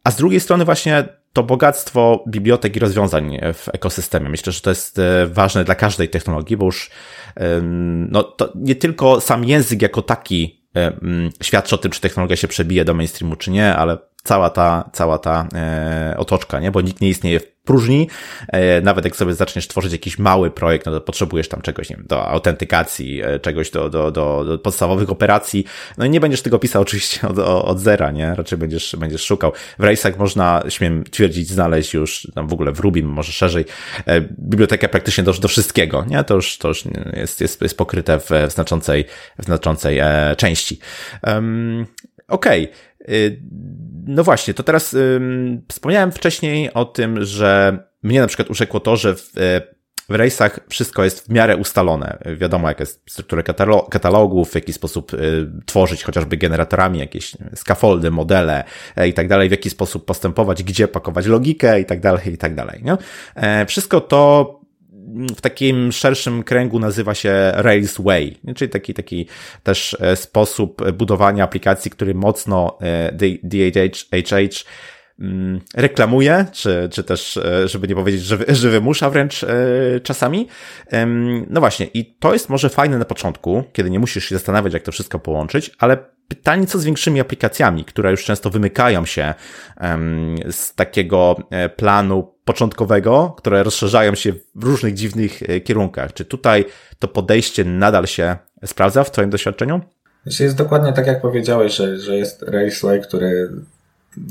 [0.04, 4.28] A z drugiej strony właśnie to bogactwo bibliotek i rozwiązań w ekosystemie.
[4.28, 6.90] Myślę, że to jest ważne dla każdej technologii, bo już
[8.10, 10.67] no, to nie tylko sam język jako taki E,
[11.42, 15.18] świadczy o tym, czy technologia się przebije do mainstreamu, czy nie, ale cała ta, cała
[15.18, 16.70] ta e, otoczka, nie?
[16.70, 18.08] Bo nikt nie istnieje w próżni.
[18.48, 21.96] E, nawet jak sobie zaczniesz tworzyć jakiś mały projekt, no to potrzebujesz tam czegoś, nie
[21.96, 25.64] wiem, do autentykacji, e, czegoś do, do, do, do podstawowych operacji.
[25.98, 28.34] No i nie będziesz tego pisał oczywiście od, od zera, nie?
[28.34, 29.52] Raczej będziesz, będziesz szukał.
[29.78, 33.64] W Race'ach można, śmiem twierdzić, znaleźć już tam w ogóle w Rubim, może szerzej,
[34.06, 36.24] e, bibliotekę praktycznie do, do wszystkiego, nie?
[36.24, 39.04] To już, to już jest, jest, jest pokryte w, w znaczącej,
[39.38, 40.78] w znaczącej e, części.
[41.26, 41.86] Um,
[42.28, 42.64] Okej.
[42.64, 42.87] Okay.
[44.06, 44.96] No właśnie, to teraz
[45.68, 49.32] wspomniałem wcześniej o tym, że mnie na przykład urzekło to, że w,
[50.08, 52.18] w rejsach wszystko jest w miarę ustalone.
[52.36, 53.42] Wiadomo, jaka jest struktura
[53.90, 58.64] katalogów, w jaki sposób y, tworzyć chociażby generatorami jakieś scaffoldy, modele
[58.96, 62.38] e, i tak dalej, w jaki sposób postępować, gdzie pakować logikę i tak dalej, i
[62.38, 62.82] tak dalej.
[63.34, 64.57] E, wszystko to
[65.36, 69.26] w takim szerszym kręgu nazywa się Rails Way, czyli taki, taki
[69.62, 74.64] też e, sposób budowania aplikacji, który mocno e, DHH
[75.20, 79.44] mm, reklamuje, czy, czy też, e, żeby nie powiedzieć, że, że wymusza wręcz
[80.02, 80.48] czasami.
[81.50, 84.82] No właśnie, i to jest może fajne na początku, kiedy nie musisz się zastanawiać, jak
[84.82, 85.96] to wszystko połączyć, ale
[86.28, 89.34] pytanie, co z większymi aplikacjami, które już często wymykają się
[90.50, 91.36] z takiego
[91.76, 96.12] planu początkowego, które rozszerzają się w różnych dziwnych e, kierunkach.
[96.12, 96.64] Czy tutaj
[96.98, 99.80] to podejście nadal się sprawdza w Twoim doświadczeniu?
[100.22, 103.52] Znaczy jest dokładnie tak, jak powiedziałeś, że, że jest Raceway, który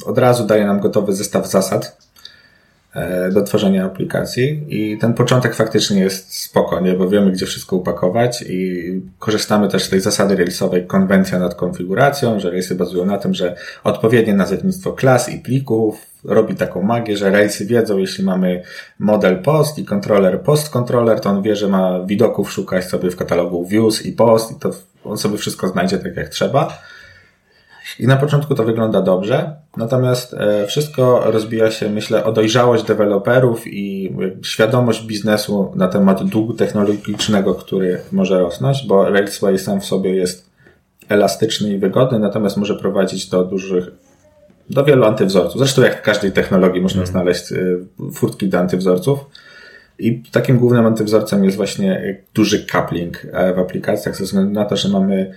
[0.05, 1.97] od razu daje nam gotowy zestaw zasad
[3.31, 6.93] do tworzenia aplikacji i ten początek faktycznie jest spoko, nie?
[6.93, 12.39] bo wiemy, gdzie wszystko upakować i korzystamy też z tej zasady Railsowej konwencja nad konfiguracją,
[12.39, 17.31] że Railsy bazują na tym, że odpowiednie nazewnictwo klas i plików robi taką magię, że
[17.31, 18.63] Railsy wiedzą, jeśli mamy
[18.99, 23.15] model post i kontroler post controller, to on wie, że ma widoków szukać sobie w
[23.15, 24.71] katalogu views i post i to
[25.03, 26.77] on sobie wszystko znajdzie tak jak trzeba.
[27.99, 33.67] I na początku to wygląda dobrze, natomiast e, wszystko rozbija się, myślę, o dojrzałość deweloperów
[33.67, 40.15] i świadomość biznesu na temat długu technologicznego, który może rosnąć, bo Railsway sam w sobie
[40.15, 40.49] jest
[41.09, 43.91] elastyczny i wygodny, natomiast może prowadzić do dużych
[44.69, 45.59] do wielu antywzorców.
[45.59, 47.11] Zresztą jak w każdej technologii można mm.
[47.11, 47.79] znaleźć y,
[48.13, 49.19] furtki do antywzorców.
[49.99, 54.75] I takim głównym antywzorcem jest właśnie duży coupling e, w aplikacjach, ze względu na to,
[54.77, 55.33] że mamy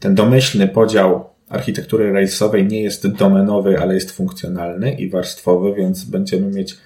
[0.00, 6.50] ten domyślny podział architektury Railsowej nie jest domenowy, ale jest funkcjonalny i warstwowy, więc będziemy
[6.50, 6.76] mieć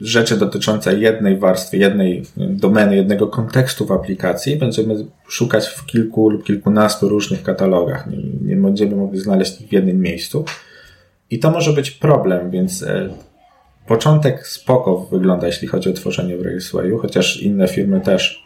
[0.00, 4.56] rzeczy dotyczące jednej warstwy, jednej domeny, jednego kontekstu w aplikacji.
[4.56, 8.06] Będziemy szukać w kilku lub kilkunastu różnych katalogach.
[8.10, 10.44] Nie, nie będziemy mogli znaleźć ich w jednym miejscu.
[11.30, 13.08] I to może być problem, więc e,
[13.86, 18.44] początek spoko wygląda, jeśli chodzi o tworzenie w Railswayu, chociaż inne firmy też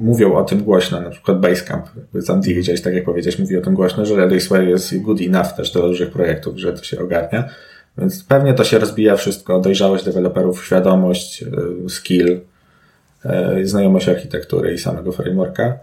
[0.00, 1.86] mówią o tym głośno, na przykład Basecamp,
[2.20, 5.72] sam widziałeś, tak jak powiedziałeś, mówi o tym głośno, że Railsway jest good enough też
[5.72, 7.48] do dużych projektów, że to się ogarnia.
[7.98, 12.40] Więc pewnie to się rozbija wszystko, dojrzałość deweloperów, świadomość, e, skill,
[13.24, 15.78] e, znajomość architektury i samego frameworka.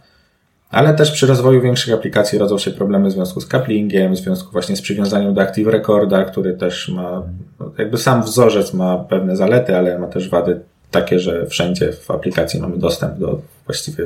[0.69, 4.51] Ale też przy rozwoju większych aplikacji rodzą się problemy w związku z couplingiem, w związku
[4.51, 7.23] właśnie z przywiązaniem do Active Recorda, który też ma,
[7.59, 10.59] no, jakby sam wzorzec ma pewne zalety, ale ma też wady
[10.91, 14.03] takie, że wszędzie w aplikacji mamy dostęp do właściwie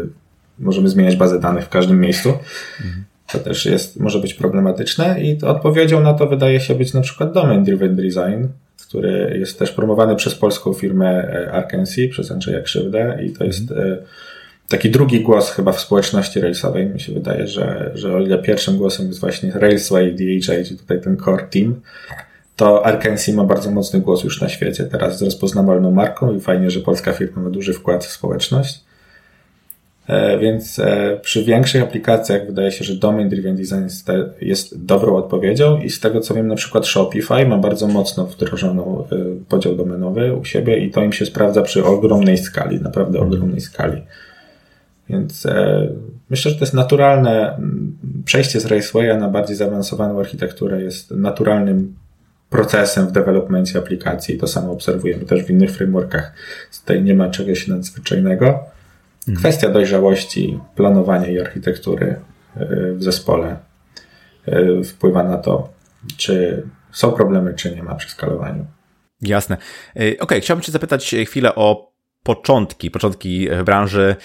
[0.60, 2.30] możemy zmieniać bazę danych w każdym miejscu.
[2.30, 3.04] Mhm.
[3.32, 7.34] To też jest, może być problematyczne i odpowiedzią na to wydaje się być na przykład
[7.34, 8.48] Domain Driven Design,
[8.88, 13.72] który jest też promowany przez polską firmę e, Arkansas, przez Andrzeja Krzywdę i to jest
[13.72, 13.98] mhm.
[14.68, 16.86] taki drugi głos chyba w społeczności railsowej.
[16.86, 21.18] Mi się wydaje, że, że o ile pierwszym głosem jest właśnie Railsway, DHA, tutaj ten
[21.18, 21.82] core team,
[22.56, 26.72] to Arkansas ma bardzo mocny głos już na świecie, teraz z rozpoznawalną marką i fajnie,
[26.72, 28.84] że polska firma ma duży wkład w społeczność.
[30.12, 33.88] E, więc e, przy większych aplikacjach wydaje się, że Domain Driven Design
[34.42, 39.04] jest dobrą odpowiedzią i z tego co wiem, na przykład Shopify ma bardzo mocno wdrożoną
[39.12, 39.16] e,
[39.50, 44.02] podział domenowy u siebie i to im się sprawdza przy ogromnej skali, naprawdę ogromnej skali.
[45.10, 45.48] Więc
[46.30, 47.60] myślę, że to jest naturalne
[48.26, 51.96] przejście z Racewaya na bardziej zaawansowaną architekturę jest naturalnym
[52.50, 54.38] procesem w developmencie aplikacji.
[54.38, 56.34] To samo obserwujemy też w innych frameworkach.
[56.80, 58.72] Tutaj nie ma czegoś nadzwyczajnego.
[59.38, 62.16] Kwestia dojrzałości, planowania i architektury
[62.58, 63.58] y, w zespole
[64.48, 65.70] y, wpływa na to,
[66.18, 68.66] czy są problemy, czy nie ma przy skalowaniu.
[69.22, 69.58] Jasne.
[70.00, 71.92] Y, ok, chciałbym Cię zapytać chwilę o
[72.24, 74.16] początki, początki branży,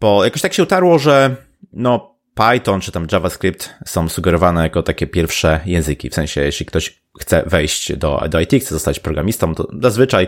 [0.00, 1.36] bo jakoś tak się utarło, że
[1.72, 6.10] no Python czy tam JavaScript są sugerowane jako takie pierwsze języki.
[6.10, 10.26] W sensie, jeśli ktoś chce wejść do, do IT, chce zostać programistą, to zazwyczaj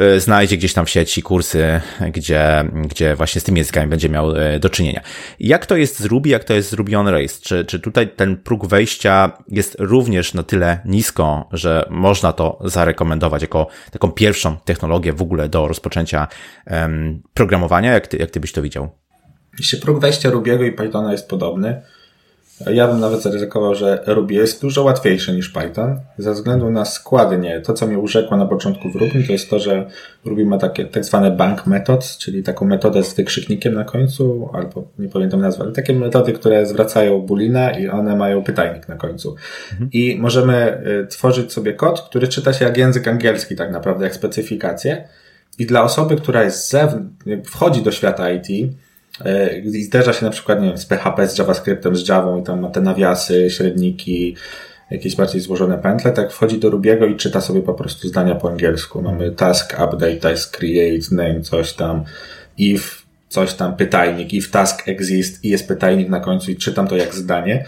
[0.00, 1.80] y, znajdzie gdzieś tam w sieci kursy,
[2.12, 5.00] gdzie, gdzie właśnie z tymi językami będzie miał y, do czynienia.
[5.40, 7.40] Jak to jest z Ruby, jak to jest z Ruby on Rails?
[7.40, 13.42] Czy, czy tutaj ten próg wejścia jest również na tyle nisko, że można to zarekomendować
[13.42, 16.28] jako taką pierwszą technologię w ogóle do rozpoczęcia
[16.66, 17.92] um, programowania?
[17.92, 18.88] Jak ty, jak ty byś to widział?
[19.58, 21.82] Jeśli próg wejścia Rubiego i Pythona jest podobny,
[22.66, 27.60] ja bym nawet zaryzykował, że Ruby jest dużo łatwiejszy niż Python, ze względu na składnie.
[27.60, 29.90] To, co mnie urzekło na początku w Ruby, to jest to, że
[30.24, 34.84] Ruby ma takie tak zwane bank methods, czyli taką metodę z wykrzyknikiem na końcu, albo
[34.98, 39.36] nie pamiętam nazwy, ale takie metody, które zwracają bulina i one mają pytajnik na końcu.
[39.72, 39.90] Mhm.
[39.92, 44.14] I możemy y, tworzyć sobie kod, który czyta się jak język angielski tak naprawdę, jak
[44.14, 45.08] specyfikację.
[45.58, 47.12] I dla osoby, która jest z zewnątrz,
[47.44, 48.46] wchodzi do świata IT,
[49.64, 52.60] i zderza się na przykład, nie wiem, z PHP, z JavaScriptem, z Javą i tam
[52.60, 54.36] ma te nawiasy, średniki,
[54.90, 58.50] jakieś bardziej złożone pętle, tak wchodzi do Rubiego i czyta sobie po prostu zdania po
[58.50, 59.02] angielsku.
[59.02, 62.04] Mamy task update, task create, name, coś tam,
[62.58, 66.96] if, coś tam, pytajnik, if task exist i jest pytajnik na końcu i czytam to
[66.96, 67.64] jak zdanie,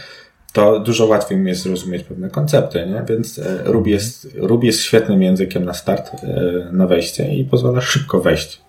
[0.53, 3.03] to dużo łatwiej mi jest zrozumieć pewne koncepty, nie?
[3.09, 7.81] Więc e, Ruby jest, Ruby jest świetnym językiem na start, e, na wejście i pozwala
[7.81, 8.61] szybko wejść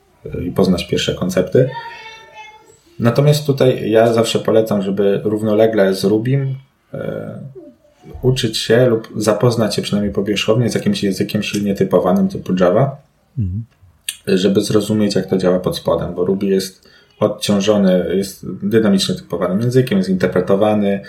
[0.48, 1.70] i poznać pierwsze koncepty.
[3.02, 6.56] Natomiast tutaj ja zawsze polecam, żeby równolegle z Rubim
[6.94, 7.40] e,
[8.22, 12.98] uczyć się lub zapoznać się przynajmniej powierzchownie z jakimś językiem silnie typowanym typu Java,
[13.40, 13.64] mhm.
[14.28, 19.98] żeby zrozumieć, jak to działa pod spodem, bo Ruby jest odciążony, jest dynamicznie typowanym językiem,
[19.98, 21.02] jest interpretowany,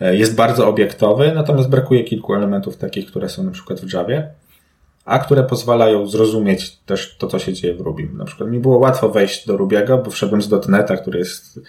[0.00, 4.28] e, jest bardzo obiektowy, natomiast brakuje kilku elementów takich, które są na przykład w Javie
[5.06, 8.08] a które pozwalają zrozumieć też to, co się dzieje w Ruby.
[8.14, 11.60] Na przykład mi było łatwo wejść do Rubiego, bo wszedłem z .NETA, który jest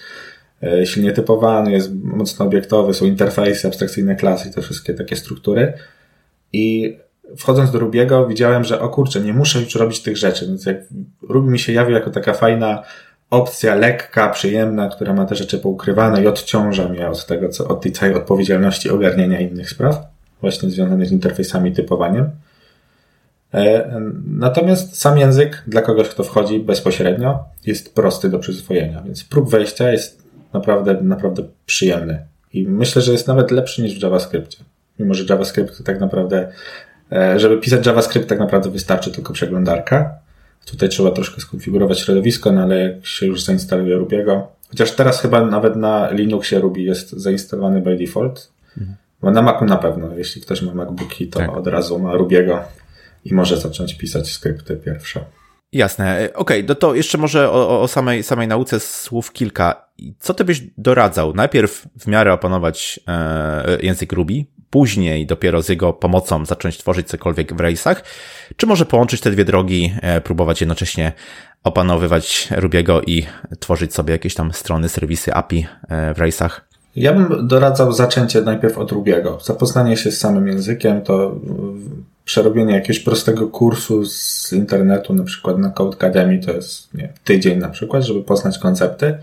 [0.63, 5.73] e, silnie typowany, jest mocno obiektowy, są interfejsy, abstrakcyjne klasy i te wszystkie takie struktury.
[6.53, 6.97] I
[7.37, 10.77] wchodząc do Rubiego widziałem, że o kurczę, nie muszę już robić tych rzeczy, więc jak
[11.29, 12.83] Ruby mi się jawił jako taka fajna
[13.29, 17.81] opcja, lekka, przyjemna, która ma te rzeczy poukrywane i odciąża mnie od tego, co, od
[17.81, 20.05] tej całej odpowiedzialności ogarniania innych spraw,
[20.41, 22.29] właśnie związanych z interfejsami typowaniem.
[23.53, 23.91] E,
[24.25, 29.91] natomiast sam język dla kogoś, kto wchodzi bezpośrednio, jest prosty do przyswojenia, więc próg wejścia
[29.91, 32.25] jest naprawdę, naprawdę przyjemny.
[32.53, 34.57] I myślę, że jest nawet lepszy niż w JavaScriptie.
[34.99, 36.51] Mimo, że JavaScript tak naprawdę,
[37.11, 40.15] e, żeby pisać JavaScript, tak naprawdę wystarczy tylko przeglądarka.
[40.65, 45.45] Tutaj trzeba troszkę skonfigurować środowisko, no ale jak się już zainstaluje Rubiego, Chociaż teraz chyba
[45.45, 48.51] nawet na Linuxie Ruby jest zainstalowany by default.
[48.77, 48.97] Mhm.
[49.21, 50.17] Bo na Macu na pewno.
[50.17, 51.57] Jeśli ktoś ma MacBooki, to tak.
[51.57, 52.59] od razu ma Rubiego
[53.31, 55.25] i może zacząć pisać skrypty pierwsze.
[55.71, 56.15] Jasne.
[56.15, 59.87] Okej, okay, no to jeszcze może o, o samej, samej nauce słów kilka.
[60.19, 61.33] Co ty byś doradzał?
[61.33, 67.53] Najpierw w miarę opanować e, język Ruby, później dopiero z jego pomocą zacząć tworzyć cokolwiek
[67.53, 67.95] w Race'ach,
[68.55, 71.11] czy może połączyć te dwie drogi, e, próbować jednocześnie
[71.63, 73.25] opanowywać Rubiego i
[73.59, 76.49] tworzyć sobie jakieś tam strony, serwisy, API e, w Race'ach?
[76.95, 79.39] Ja bym doradzał zaczęcie najpierw od Rubiego.
[79.43, 81.35] Zapoznanie się z samym językiem to
[82.27, 87.59] przerobienie jakiegoś prostego kursu z internetu, na przykład na Code Academy, to jest nie, tydzień
[87.59, 89.17] na przykład, żeby poznać koncepty.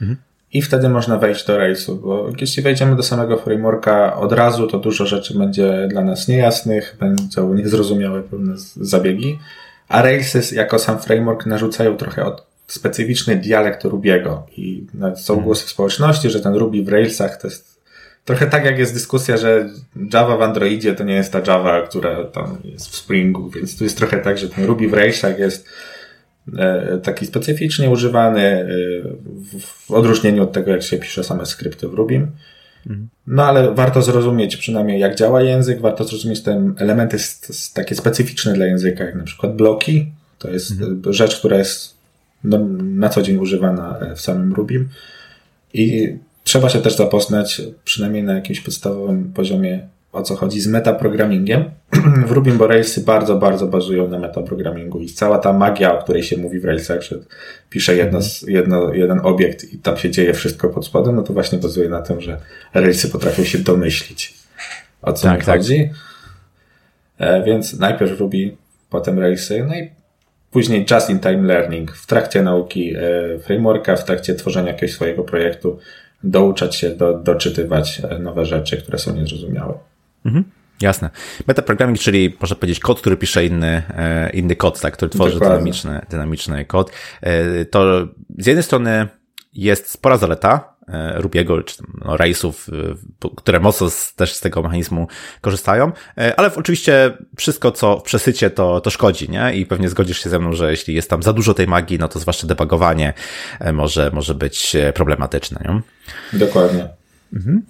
[0.00, 0.16] Mhm.
[0.52, 4.78] I wtedy można wejść do Railsu, bo jeśli wejdziemy do samego frameworka od razu, to
[4.78, 9.38] dużo rzeczy będzie dla nas niejasnych, będą niezrozumiałe pewne zabiegi,
[9.88, 15.44] a Railsy jako sam framework narzucają trochę od specyficzny dialekt Rubiego i są mhm.
[15.44, 17.77] głosy w społeczności, że ten Ruby w Railsach to jest
[18.28, 19.68] trochę tak jak jest dyskusja, że
[20.12, 23.84] Java w Androidzie to nie jest ta Java, która tam jest w Springu, więc tu
[23.84, 25.68] jest trochę tak, że ten Ruby w Railsach jest
[26.58, 28.66] e, taki specyficznie używany e,
[29.60, 32.26] w odróżnieniu od tego, jak się pisze same skrypty w Rubim.
[32.86, 33.08] Mhm.
[33.26, 37.16] No ale warto zrozumieć przynajmniej jak działa język, warto zrozumieć te elementy
[37.74, 40.12] takie specyficzne dla języka, jak na przykład bloki.
[40.38, 41.02] To jest mhm.
[41.12, 41.94] rzecz, która jest
[42.44, 44.88] no, na co dzień używana e, w samym Rubim.
[45.74, 46.16] I
[46.48, 51.64] trzeba się też zapoznać, przynajmniej na jakimś podstawowym poziomie, o co chodzi z metaprogrammingiem.
[52.26, 56.22] w Rubim, bo Railsy bardzo, bardzo bazują na metaprogrammingu i cała ta magia, o której
[56.22, 57.16] się mówi w Railsach, że
[57.70, 61.58] pisze jedno, jedno, jeden obiekt i tam się dzieje wszystko pod spodem, no to właśnie
[61.58, 62.40] bazuje na tym, że
[62.74, 64.34] Railsy potrafią się domyślić,
[65.02, 65.58] o co tak, tak.
[65.58, 65.90] chodzi.
[67.18, 68.56] E, więc najpierw Ruby,
[68.90, 69.90] potem Railsy, no i
[70.50, 75.78] Później just-in-time learning w trakcie nauki e, frameworka, w trakcie tworzenia jakiegoś swojego projektu,
[76.24, 79.74] douczać się, do, doczytywać e, nowe rzeczy, które są niezrozumiałe.
[80.24, 80.44] Mhm.
[80.80, 81.10] Jasne.
[81.46, 86.00] Metaprogramming, czyli można powiedzieć kod, który pisze inny, e, inny kod, tak, który tworzy dynamiczny,
[86.10, 86.92] dynamiczny kod.
[87.70, 89.08] To z jednej strony
[89.52, 90.77] jest spora zaleta, E,
[91.14, 95.08] Rubiego, czy no, Race'ów, e, które mocno z, też z tego mechanizmu
[95.40, 99.54] korzystają, e, ale oczywiście wszystko, co w przesycie, to, to szkodzi, nie?
[99.54, 102.08] I pewnie zgodzisz się ze mną, że jeśli jest tam za dużo tej magii, no
[102.08, 103.12] to zwłaszcza debugowanie
[103.72, 105.80] może, może być problematyczne, nie?
[106.38, 106.88] Dokładnie.
[107.32, 107.62] Mhm.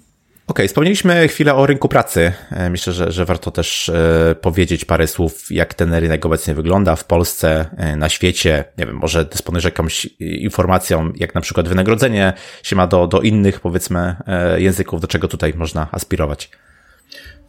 [0.49, 2.31] Okay, wspomnieliśmy chwilę o rynku pracy.
[2.51, 6.95] E, myślę, że, że warto też e, powiedzieć parę słów, jak ten rynek obecnie wygląda
[6.95, 8.63] w Polsce, e, na świecie.
[8.77, 12.33] Nie wiem, może dysponujesz jakąś informacją, jak na przykład wynagrodzenie
[12.63, 14.15] się ma do, do innych, powiedzmy,
[14.57, 16.49] języków, do czego tutaj można aspirować.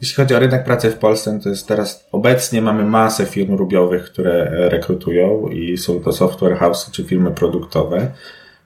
[0.01, 4.03] Jeśli chodzi o rynek pracy w Polsce, to jest teraz obecnie mamy masę firm rubiowych,
[4.03, 8.11] które rekrutują i są to software house czy firmy produktowe.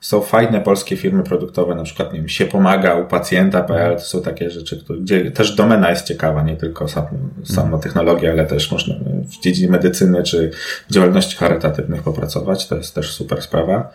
[0.05, 4.21] Są fajne polskie firmy produktowe, na przykład, nie wiem, się pomaga u pacjenta.pl, to są
[4.21, 7.05] takie rzeczy, gdzie też domena jest ciekawa, nie tylko sam,
[7.43, 10.51] sama technologia, ale też można w dziedzinie medycyny czy
[10.91, 13.93] działalności charytatywnych popracować, to jest też super sprawa.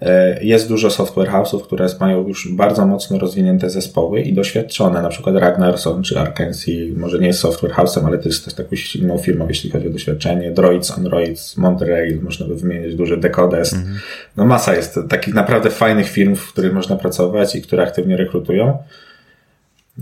[0.00, 5.08] E, jest dużo software house'ów, które mają już bardzo mocno rozwinięte zespoły i doświadczone, na
[5.08, 9.18] przykład Ragnarson czy Arkansas, może nie jest software house'em, ale to jest też taką silną
[9.18, 10.50] firmą, jeśli chodzi o doświadczenie.
[10.50, 13.72] Droids, Androids, Monterey, można by wymienić duży Decodes.
[13.72, 13.98] Mhm.
[14.36, 18.78] No masa jest takich naprawdę fajnych firm, w których można pracować i które aktywnie rekrutują.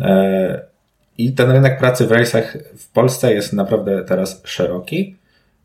[0.01, 0.61] E,
[1.19, 5.17] I ten rynek pracy w rejsach w Polsce jest naprawdę teraz szeroki.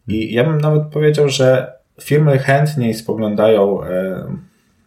[0.07, 4.23] I ja bym nawet powiedział, że firmy chętniej spoglądają e,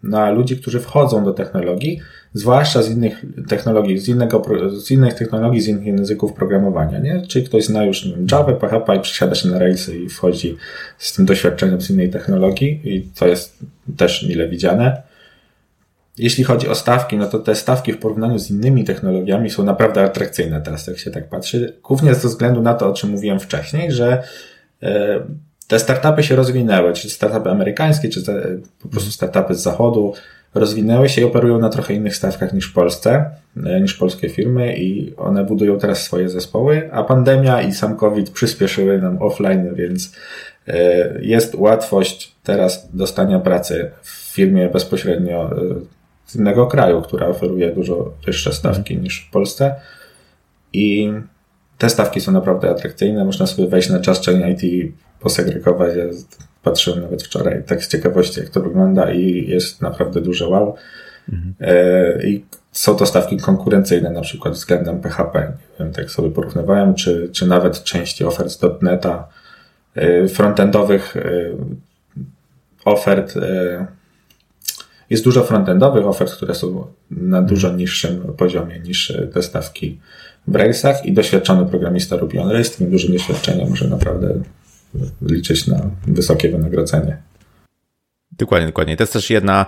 [0.03, 2.01] na ludzi, którzy wchodzą do technologii,
[2.35, 7.27] zwłaszcza z innych technologii, z, innego, z innych technologii, z innych języków programowania, nie?
[7.27, 10.57] Czyli ktoś zna już wiem, Java, PHP i przesiada się na Railsy i wchodzi
[10.99, 13.59] z tym doświadczeniem z innej technologii i to jest
[13.97, 15.03] też mile widziane.
[16.19, 20.03] Jeśli chodzi o stawki, no to te stawki w porównaniu z innymi technologiami są naprawdę
[20.03, 21.77] atrakcyjne teraz, jak się tak patrzy.
[21.83, 24.23] Głównie ze względu na to, o czym mówiłem wcześniej, że
[24.83, 25.21] e,
[25.69, 28.23] te startupy się rozwinęły, czy startupy amerykańskie, czy
[28.83, 30.15] po prostu startupy z zachodu,
[30.55, 33.31] rozwinęły się i operują na trochę innych stawkach niż w Polsce,
[33.67, 38.31] e, niż polskie firmy i one budują teraz swoje zespoły, a pandemia i sam COVID
[38.31, 40.13] przyspieszyły nam offline, więc
[40.69, 40.75] e,
[41.23, 45.55] jest łatwość teraz dostania pracy w firmie bezpośrednio e,
[46.27, 49.75] z innego kraju, która oferuje dużo wyższe stawki niż w Polsce.
[50.73, 51.13] I
[51.79, 53.25] te stawki są naprawdę atrakcyjne.
[53.25, 54.93] Można sobie wejść na Chain IT
[55.25, 55.97] posegregować.
[55.97, 56.05] Ja
[56.63, 60.77] patrzyłem nawet wczoraj tak z ciekawości, jak to wygląda i jest naprawdę duże wow.
[61.33, 61.55] Mhm.
[61.61, 65.53] E, I są to stawki konkurencyjne, na przykład względem PHP.
[65.73, 69.29] Nie wiem, tak sobie porównywałem, czy, czy nawet części ofert z .NETA,
[69.95, 71.23] e, frontendowych e,
[72.85, 73.35] ofert
[75.11, 79.99] Jest dużo frontendowych ofert, które są na dużo niższym poziomie niż te stawki
[80.49, 84.35] w Railsach i doświadczony programista Ruby on Rails z tym dużym doświadczeniem może naprawdę
[85.23, 87.23] liczyć na wysokie wynagrodzenie.
[88.39, 88.97] Dokładnie, dokładnie.
[88.97, 89.67] To jest też jedna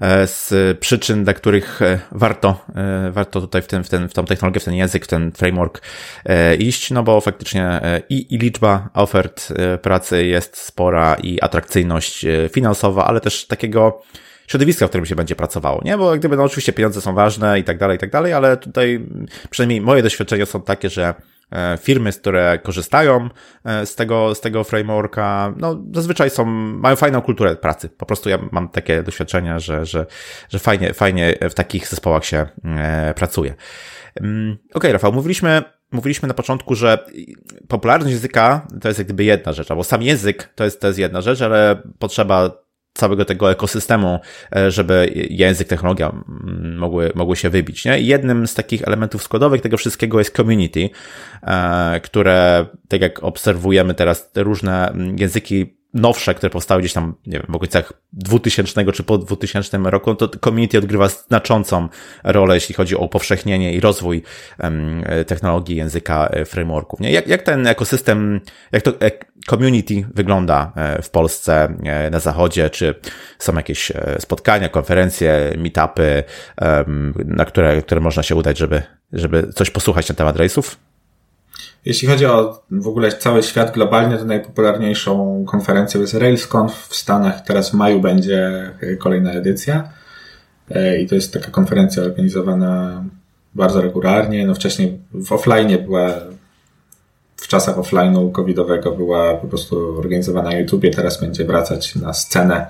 [0.00, 4.14] e, z przyczyn, dla których e, warto, e, warto tutaj w, ten, w, ten, w
[4.14, 5.82] tą technologię, w ten język, w ten framework
[6.58, 9.52] iść, no bo faktycznie i, i liczba ofert
[9.82, 14.02] pracy jest spora i atrakcyjność finansowa, ale też takiego
[14.46, 15.98] środowiska, w którym się będzie pracowało, nie?
[15.98, 19.06] Bo gdyby, no oczywiście pieniądze są ważne i tak dalej, i tak dalej, ale tutaj
[19.50, 21.14] przynajmniej moje doświadczenia są takie, że
[21.80, 23.28] firmy, z które korzystają
[23.64, 27.88] e, z tego, z tego frameworka, no zazwyczaj są, mają fajną kulturę pracy.
[27.88, 30.06] Po prostu ja mam takie doświadczenia, że, że,
[30.48, 33.54] że fajnie, fajnie w takich zespołach się e, pracuje.
[34.20, 37.06] Mm, okej, okay, Rafał, mówiliśmy, mówiliśmy na początku, że
[37.68, 40.98] popularność języka to jest jak gdyby jedna rzecz, albo sam język to jest, to jest
[40.98, 42.67] jedna rzecz, ale potrzeba
[42.98, 44.20] całego tego ekosystemu,
[44.56, 46.12] e, żeby język, technologia
[46.76, 47.84] mogły, mogły się wybić.
[47.84, 48.00] Nie?
[48.00, 50.90] I jednym z takich elementów składowych tego wszystkiego jest community,
[51.42, 57.38] e, które, tak jak obserwujemy teraz, te różne języki nowsze, które powstały gdzieś tam, nie
[57.38, 61.88] wiem, w okolicach 2000 czy po 2000 roku, to community odgrywa znaczącą
[62.24, 64.22] rolę, jeśli chodzi o upowszechnienie i rozwój
[65.26, 67.00] technologii języka e, frameworków.
[67.00, 67.12] Nie?
[67.12, 68.40] Jak, jak ten ekosystem,
[68.72, 68.92] jak to
[69.50, 72.94] community wygląda e, w Polsce, e, na zachodzie, czy
[73.38, 76.24] są jakieś spotkania, konferencje, meetupy,
[77.14, 78.82] na które, które można się udać, żeby,
[79.12, 80.87] żeby coś posłuchać na temat rejsów?
[81.84, 87.40] Jeśli chodzi o w ogóle cały świat globalnie, to najpopularniejszą konferencją jest RailsConf w Stanach.
[87.40, 89.88] Teraz w maju będzie kolejna edycja.
[90.70, 93.04] E, I to jest taka konferencja organizowana
[93.54, 94.46] bardzo regularnie.
[94.46, 96.10] No wcześniej w offline była,
[97.36, 102.66] w czasach offline'u covidowego była po prostu organizowana na YouTubie, teraz będzie wracać na scenę.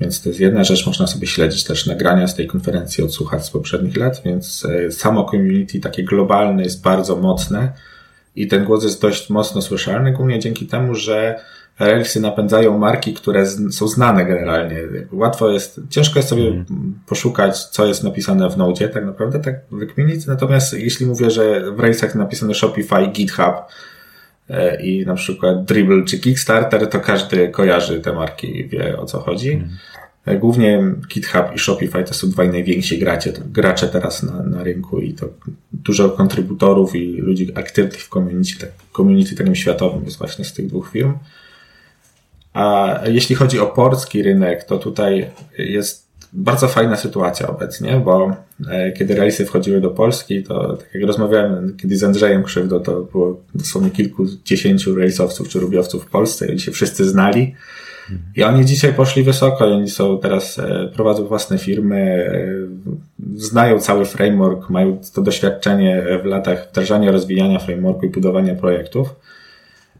[0.00, 3.50] Więc to jest jedna rzecz, można sobie śledzić też nagrania z tej konferencji, odsłuchać z
[3.50, 7.72] poprzednich lat, więc e, samo community takie globalne jest bardzo mocne
[8.36, 11.40] i ten głos jest dość mocno słyszalny, głównie dzięki temu, że
[11.78, 14.76] Railsy napędzają marki, które są znane generalnie.
[15.12, 16.98] Łatwo jest, ciężko jest sobie mm.
[17.06, 20.26] poszukać, co jest napisane w Node, tak naprawdę, tak wykminić.
[20.26, 23.54] Natomiast jeśli mówię, że w Railsach napisane Shopify, GitHub
[24.50, 29.04] e, i na przykład Dribble czy Kickstarter, to każdy kojarzy te marki i wie o
[29.04, 29.52] co chodzi.
[29.52, 29.68] Mm.
[30.34, 35.14] Głównie GitHub i Shopify to są dwaj najwięksi gracze, gracze teraz na, na rynku i
[35.14, 35.28] to
[35.72, 40.66] dużo kontrybutorów i ludzi aktywnych w community, tak, community takim światowym jest właśnie z tych
[40.66, 41.12] dwóch firm.
[42.52, 48.36] A jeśli chodzi o polski rynek, to tutaj jest bardzo fajna sytuacja obecnie, bo
[48.68, 53.02] e, kiedy rejsy wchodziły do Polski, to tak jak rozmawiałem kiedyś z Andrzejem Krzywdą, to
[53.02, 57.54] było dosłownie kilkudziesięciu rejsowców czy rubiowców w Polsce oni się wszyscy znali
[58.36, 62.46] i oni dzisiaj poszli wysoko, oni są teraz, e, prowadzą własne firmy, e,
[63.36, 69.14] znają cały framework, mają to doświadczenie w latach wdrażania, rozwijania frameworku i budowania projektów,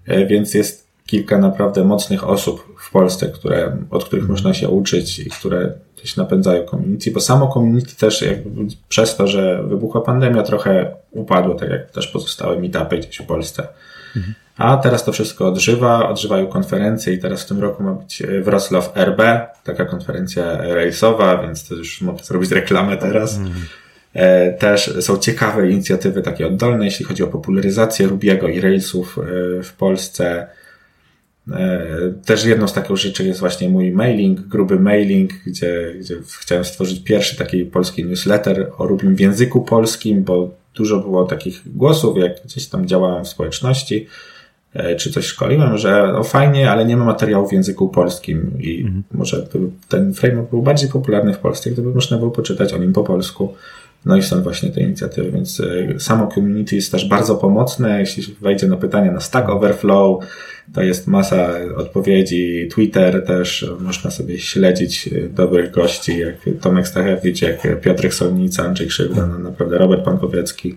[0.06, 5.18] e, więc jest kilka naprawdę mocnych osób w Polsce, które, od których można się uczyć
[5.18, 10.42] i które gdzieś napędzają community, bo samo community też jakby przez to, że wybuchła pandemia
[10.42, 13.68] trochę upadło, tak jak też pozostałe meetupy gdzieś w Polsce.
[14.16, 14.34] Mhm.
[14.56, 18.92] A teraz to wszystko odżywa, odżywają konferencje i teraz w tym roku ma być Wrocław
[18.96, 19.20] RB,
[19.64, 23.36] taka konferencja rejsowa, więc to już mogę zrobić reklamę teraz.
[23.36, 23.52] Mm.
[24.58, 29.22] Też są ciekawe inicjatywy takie oddolne, jeśli chodzi o popularyzację Rubiego i Railsów e,
[29.62, 30.46] w Polsce.
[31.52, 31.86] E,
[32.24, 37.04] też jedną z takich rzeczy jest właśnie mój mailing, gruby mailing, gdzie, gdzie chciałem stworzyć
[37.04, 42.44] pierwszy taki polski newsletter o Rubim w języku polskim, bo dużo było takich głosów, jak
[42.44, 44.06] gdzieś tam działałem w społeczności,
[44.76, 48.80] E, czy coś szkoliłem, że no fajnie, ale nie ma materiału w języku polskim i
[48.80, 49.02] mhm.
[49.12, 49.46] może
[49.88, 53.54] ten framework był bardziej popularny w Polsce, gdyby można było poczytać o nim po polsku.
[54.04, 58.00] No i są właśnie te inicjatywy, więc e, samo community jest też bardzo pomocne.
[58.00, 60.24] Jeśli wejdzie na pytania na Stack Overflow,
[60.74, 62.68] to jest masa odpowiedzi.
[62.72, 68.86] Twitter też można sobie śledzić e, dobrych gości, jak Tomek Stachewicz, jak Piotrek Solnica, Andrzej
[68.86, 70.76] Krzywda, no naprawdę Robert Pankowiecki.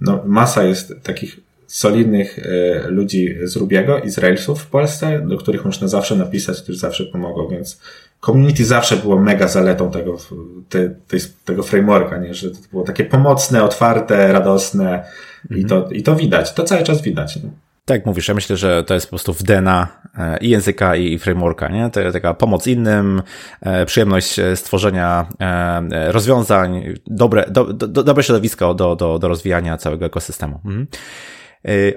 [0.00, 5.36] No, masa jest takich solidnych e, ludzi z Rubiego i z Railsów w Polsce, do
[5.36, 7.80] których można zawsze napisać, którzy zawsze pomogą, więc
[8.20, 10.16] community zawsze było mega zaletą tego,
[10.68, 12.34] te, te, tego frameworka, nie?
[12.34, 15.04] że to było takie pomocne, otwarte, radosne
[15.44, 15.60] mhm.
[15.60, 17.36] i, to, i to widać, to cały czas widać.
[17.36, 17.50] Nie?
[17.84, 19.88] Tak mówisz, ja myślę, że to jest po prostu w DNA
[20.18, 21.90] e, i języka, i frameworka, nie?
[21.90, 23.22] To taka pomoc innym,
[23.60, 25.26] e, przyjemność stworzenia
[26.08, 30.60] rozwiązań, dobre, do, do, dobre środowisko do, do, do rozwijania całego ekosystemu.
[30.64, 30.86] Mhm.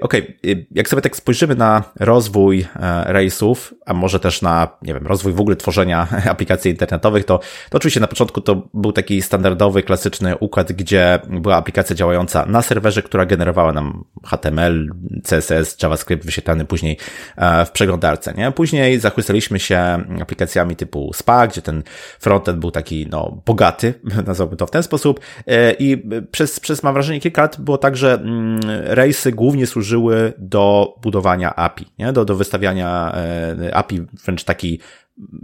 [0.00, 0.66] okay.
[0.70, 2.66] jak sobie tak spojrzymy na rozwój
[3.04, 7.38] Railsów, a może też na, nie wiem, rozwój w ogóle tworzenia aplikacji internetowych, to,
[7.70, 12.62] to oczywiście na początku to był taki standardowy, klasyczny układ, gdzie była aplikacja działająca na
[12.62, 14.90] serwerze, która generowała nam HTML,
[15.24, 16.96] CSS, JavaScript wyświetlany później
[17.66, 18.52] w przeglądarce, nie?
[18.52, 21.82] Później zachłysaliśmy się aplikacjami typu SPA, gdzie ten
[22.20, 23.94] frontend był taki, no, bogaty,
[24.26, 25.20] nazwałbym to w ten sposób
[25.78, 30.94] i przez, przez mam wrażenie kilka lat było tak, że mm, rejsy głównie służyły do
[31.02, 32.12] budowania API, nie?
[32.12, 34.80] Do, do wystawiania e, API, wręcz taki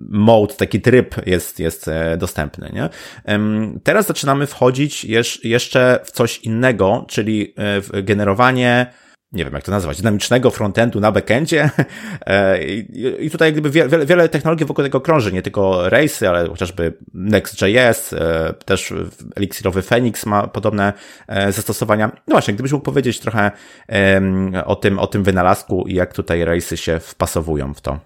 [0.09, 2.73] mode, taki tryb jest, jest e, dostępny.
[2.75, 2.89] Nie?
[3.83, 5.05] Teraz zaczynamy wchodzić
[5.45, 8.87] jeszcze w coś innego, czyli e, w generowanie
[9.37, 11.71] nie wiem jak to nazwać, dynamicznego frontendu na backendzie
[12.27, 12.65] e,
[13.21, 18.13] i tutaj jakby wiele, wiele technologii wokół tego krąży, nie tylko Race, ale chociażby Next.js,
[18.13, 18.95] e, też
[19.37, 20.93] Elixirowy Phoenix ma podobne
[21.29, 22.07] e, zastosowania.
[22.07, 23.51] No właśnie, gdybyś mógł powiedzieć trochę
[24.65, 27.99] o tym, o tym wynalazku i jak tutaj Race'y się wpasowują w to.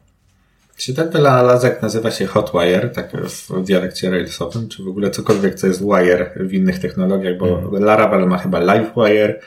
[0.81, 5.66] Czy ten wynalazek nazywa się Hotwire, tak w dialekcie Railsowym, czy w ogóle cokolwiek, co
[5.66, 7.85] jest wire w innych technologiach, bo mm.
[7.85, 9.41] Laravel ma chyba LiveWire,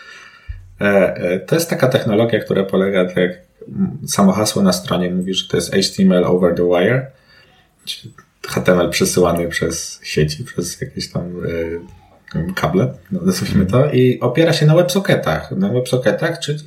[1.47, 3.31] to jest taka technologia, która polega, tak jak
[4.07, 7.11] samo hasło na stronie mówi, że to jest HTML over the wire,
[7.85, 8.13] czyli
[8.47, 11.23] HTML przesyłany przez sieci, przez jakieś tam
[12.35, 15.51] e, kable, no, nazwijmy to, i opiera się na WebSocketach.
[15.51, 16.59] Na WebSocketach, czyli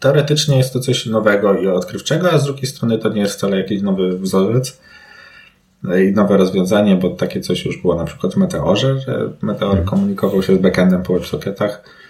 [0.00, 3.56] teoretycznie jest to coś nowego i odkrywczego, a z drugiej strony to nie jest wcale
[3.58, 4.80] jakiś nowy wzorzec
[6.08, 9.88] i nowe rozwiązanie, bo takie coś już było na przykład w Meteorze, że Meteor mhm.
[9.88, 12.05] komunikował się z backendem po WebSocketach E,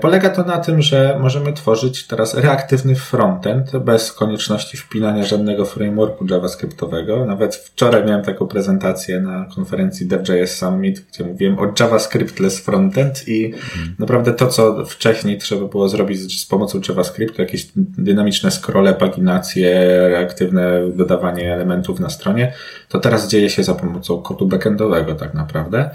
[0.00, 6.26] polega to na tym, że możemy tworzyć teraz reaktywny frontend bez konieczności wpinania żadnego frameworku
[6.26, 7.26] JavaScriptowego.
[7.26, 13.46] Nawet wczoraj miałem taką prezentację na konferencji DevJS Summit, gdzie mówiłem o JavaScriptless frontend i
[13.46, 13.94] mhm.
[13.98, 20.90] naprawdę to, co wcześniej trzeba było zrobić z pomocą JavaScriptu, jakieś dynamiczne scrolle, paginacje, reaktywne
[20.94, 22.52] dodawanie elementów na stronie,
[22.88, 25.90] to teraz dzieje się za pomocą kodu backendowego tak naprawdę.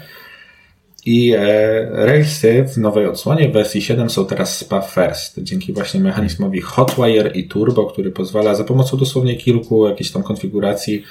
[1.06, 6.60] I e, Railsy w nowej odsłonie wersji 7 są teraz SPA First, dzięki właśnie mechanizmowi
[6.60, 11.04] Hotwire i Turbo, który pozwala za pomocą dosłownie kilku jakichś tam konfiguracji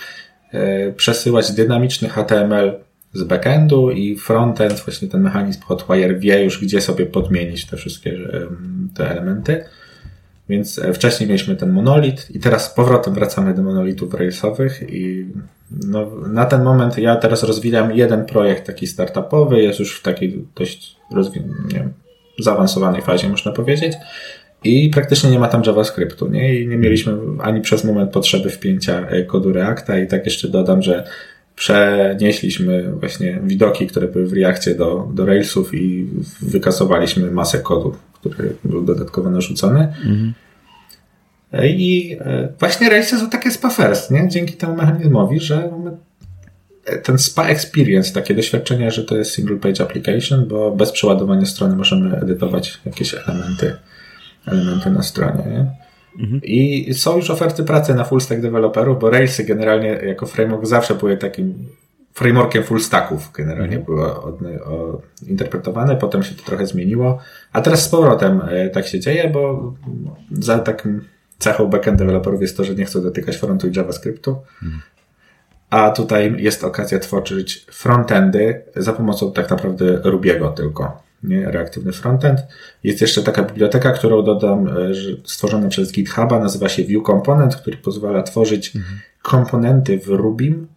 [0.51, 2.79] e, przesyłać dynamiczny HTML
[3.13, 8.17] z backendu i frontend, właśnie ten mechanizm Hotwire wie już, gdzie sobie podmienić te wszystkie
[8.95, 9.63] te elementy.
[10.49, 15.25] Więc e, wcześniej mieliśmy ten monolit i teraz z powrotem wracamy do monolitów railsowych i
[15.87, 20.45] no, na ten moment ja teraz rozwijam jeden projekt taki startupowy, jest już w takiej
[20.55, 20.99] dość
[21.73, 21.93] nie wiem,
[22.39, 23.93] zaawansowanej fazie, można powiedzieć.
[24.63, 26.61] I praktycznie nie ma tam JavaScriptu, nie?
[26.61, 30.81] I nie mieliśmy ani przez moment potrzeby wpięcia e, kodu Reacta i tak jeszcze dodam,
[30.81, 31.07] że
[31.55, 36.07] przenieśliśmy właśnie widoki, które były w Reakcie do, do Railsów i
[36.41, 37.95] wykasowaliśmy masę kodu,
[38.29, 39.79] który był dodatkowo narzucony.
[39.79, 40.33] Mhm.
[41.63, 44.27] I e, właśnie są takie spa first, nie?
[44.27, 45.91] Dzięki temu mechanizmowi, że mamy
[47.03, 51.75] ten spa experience, takie doświadczenie, że to jest single page application, bo bez przeładowania strony
[51.75, 53.75] możemy edytować jakieś elementy,
[54.45, 55.65] elementy na stronie, nie?
[56.19, 56.41] Mhm.
[56.43, 60.95] I są już oferty pracy na full stack deweloperów, bo Railsy generalnie jako framework zawsze
[60.95, 61.53] były takim
[62.15, 63.83] frameworkiem full stacków generalnie mhm.
[63.85, 64.35] były od,
[64.65, 67.19] o, interpretowane, potem się to trochę zmieniło,
[67.53, 69.73] a teraz z powrotem e, tak się dzieje, bo
[70.31, 71.01] za takim
[71.39, 74.81] cechą backend deweloperów jest to, że nie chcą dotykać frontu i JavaScriptu, mhm.
[75.69, 81.51] a tutaj jest okazja tworzyć frontendy za pomocą tak naprawdę Rubiego tylko nie?
[81.51, 82.39] reaktywny frontend.
[82.83, 84.71] Jest jeszcze taka biblioteka, którą dodam, e,
[85.23, 88.99] stworzona przez GitHuba, nazywa się View Component, który pozwala tworzyć mhm.
[89.21, 90.67] komponenty w Rubim,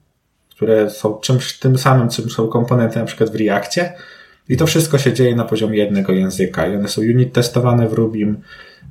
[0.59, 3.93] które są czymś tym samym, czym są komponenty na przykład w Reakcie.
[4.49, 6.67] I to wszystko się dzieje na poziomie jednego języka.
[6.67, 8.37] I one są unit testowane w Rubim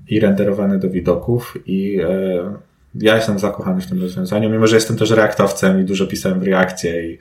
[0.07, 1.57] i renderowane do widoków.
[1.65, 2.53] I e,
[2.95, 6.43] ja jestem zakochany w tym rozwiązaniu, mimo że jestem też reaktowcem i dużo pisałem w
[6.43, 7.18] Reakcie i,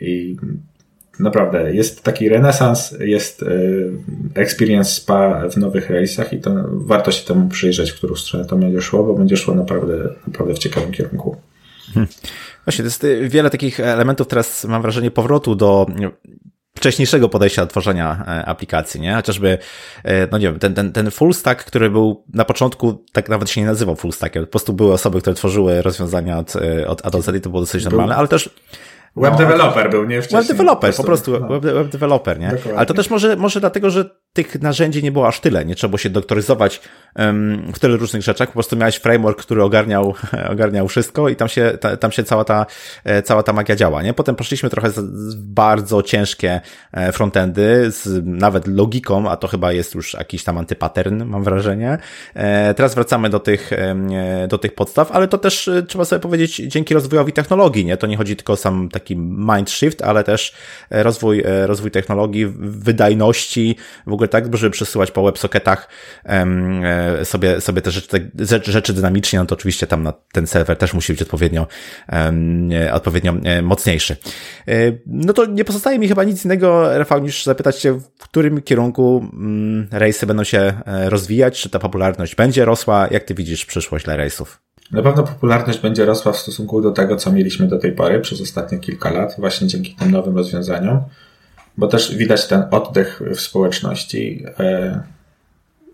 [0.00, 0.36] i
[1.18, 3.90] naprawdę jest taki renesans, jest y,
[4.34, 8.56] experience spa w nowych rejsach i to warto się temu przyjrzeć, w którą stronę to
[8.56, 11.36] będzie szło, bo będzie szło naprawdę, naprawdę w ciekawym kierunku.
[11.94, 12.08] Hmm.
[12.64, 15.86] Właśnie, to jest y, wiele takich elementów teraz mam wrażenie powrotu do
[16.74, 19.14] wcześniejszego podejścia do tworzenia e, aplikacji, nie?
[19.14, 19.58] Chociażby,
[20.04, 23.50] e, no nie wiem, ten, ten, ten full stack, który był na początku, tak nawet
[23.50, 27.06] się nie nazywał full stackiem, po prostu były osoby, które tworzyły rozwiązania od, e, od
[27.06, 28.50] A do Z i to było dosyć normalne, ale też
[29.16, 30.22] Web no, developer był, nie?
[30.22, 30.42] Wcześniej.
[30.42, 31.48] Web developer, po prostu, no.
[31.48, 32.48] web, web developer, nie?
[32.48, 32.76] Dokładnie.
[32.76, 35.64] Ale to też może, może dlatego, że tych narzędzi nie było aż tyle.
[35.64, 36.80] Nie trzeba było się doktoryzować
[37.74, 38.48] w tyle różnych rzeczach.
[38.48, 40.14] Po prostu miałeś framework, który ogarniał,
[40.52, 42.66] ogarniał wszystko i tam się, ta, tam się cała ta,
[43.04, 44.02] e, cała ta magia działa.
[44.02, 44.14] Nie?
[44.14, 46.60] Potem poszliśmy trochę z bardzo ciężkie
[46.92, 51.98] e, frontendy, z nawet logiką, a to chyba jest już jakiś tam antypattern, mam wrażenie.
[52.34, 53.70] E, teraz wracamy do tych,
[54.48, 57.84] do tych podstaw, ale to też trzeba sobie powiedzieć dzięki rozwojowi technologii.
[57.84, 57.96] Nie?
[57.96, 60.54] To nie chodzi tylko o sam taki mind shift, ale też
[60.90, 63.76] rozwój, rozwój technologii, wydajności,
[64.06, 65.88] w ogóle tak, żeby przesyłać po WebSocketach
[67.24, 71.12] sobie, sobie te rzeczy, rzeczy dynamicznie, no to oczywiście tam na ten serwer też musi
[71.12, 71.66] być odpowiednio,
[72.92, 74.16] odpowiednio mocniejszy.
[74.68, 74.74] E,
[75.06, 79.28] no to nie pozostaje mi chyba nic innego, Rafał, niż zapytać Cię, w którym kierunku
[79.32, 84.04] mm, rejsy będą się e, rozwijać, czy ta popularność będzie rosła, jak Ty widzisz przyszłość
[84.04, 84.60] dla rejsów?
[84.92, 88.40] Na pewno popularność będzie rosła w stosunku do tego, co mieliśmy do tej pory przez
[88.40, 91.00] ostatnie kilka lat, właśnie dzięki tym nowym rozwiązaniom,
[91.76, 94.44] bo też widać ten oddech w społeczności.
[94.58, 95.00] E,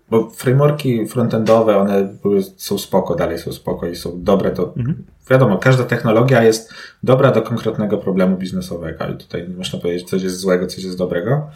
[0.09, 5.03] bo frameworki frontendowe, one były, są spoko, dalej są spoko i są dobre do, mhm.
[5.29, 6.73] wiadomo, każda technologia jest
[7.03, 10.97] dobra do konkretnego problemu biznesowego, ale tutaj nie można powiedzieć, coś jest złego, coś jest
[10.97, 11.49] dobrego.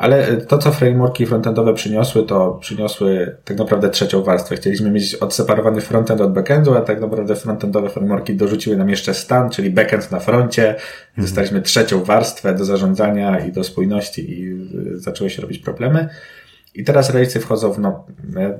[0.00, 4.56] Ale to, co frameworki frontendowe przyniosły, to przyniosły tak naprawdę trzecią warstwę.
[4.56, 9.50] Chcieliśmy mieć odseparowany frontend od backendu, a tak naprawdę frontendowe frameworki dorzuciły nam jeszcze stan,
[9.50, 10.68] czyli backend na froncie.
[10.68, 10.82] Mhm.
[11.18, 14.56] Dostaliśmy trzecią warstwę do zarządzania i do spójności i
[14.94, 16.08] zaczęły się robić problemy.
[16.74, 18.04] I teraz rejsy wchodzą w, no,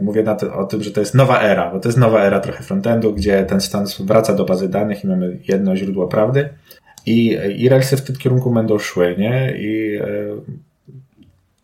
[0.01, 2.41] mówię na to, o tym, że to jest nowa era, bo to jest nowa era
[2.41, 6.49] trochę frontendu, gdzie ten stan wraca do bazy danych i mamy jedno źródło prawdy.
[7.07, 9.55] I, i rejsy w tym kierunku będą szły, nie?
[9.59, 10.05] I e,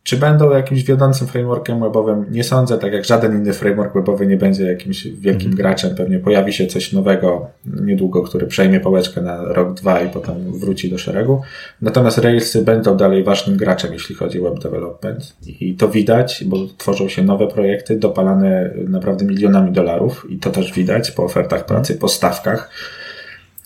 [0.07, 2.27] czy będą jakimś wiodącym frameworkiem webowym?
[2.31, 5.55] Nie sądzę, tak jak żaden inny framework webowy nie będzie jakimś wielkim mhm.
[5.55, 5.95] graczem.
[5.95, 10.91] Pewnie pojawi się coś nowego niedługo, który przejmie pałeczkę na rok, dwa i potem wróci
[10.91, 11.43] do szeregu.
[11.83, 15.37] Natomiast Railsy będą dalej ważnym graczem, jeśli chodzi o web development.
[15.61, 20.73] I to widać, bo tworzą się nowe projekty, dopalane naprawdę milionami dolarów i to też
[20.73, 22.71] widać po ofertach pracy, po stawkach,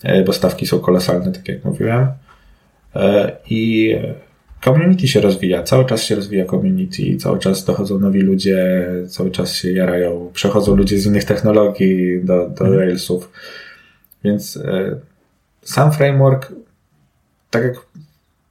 [0.03, 2.07] e, bo stawki są kolosalne, tak jak mówiłem.
[2.95, 3.95] E, I
[4.63, 9.53] community się rozwija, cały czas się rozwija community, cały czas dochodzą nowi ludzie, cały czas
[9.53, 12.73] się jarają, przechodzą ludzie z innych technologii do, do mhm.
[12.73, 13.31] Railsów.
[14.23, 14.99] Więc e,
[15.63, 16.53] sam framework,
[17.49, 17.75] tak jak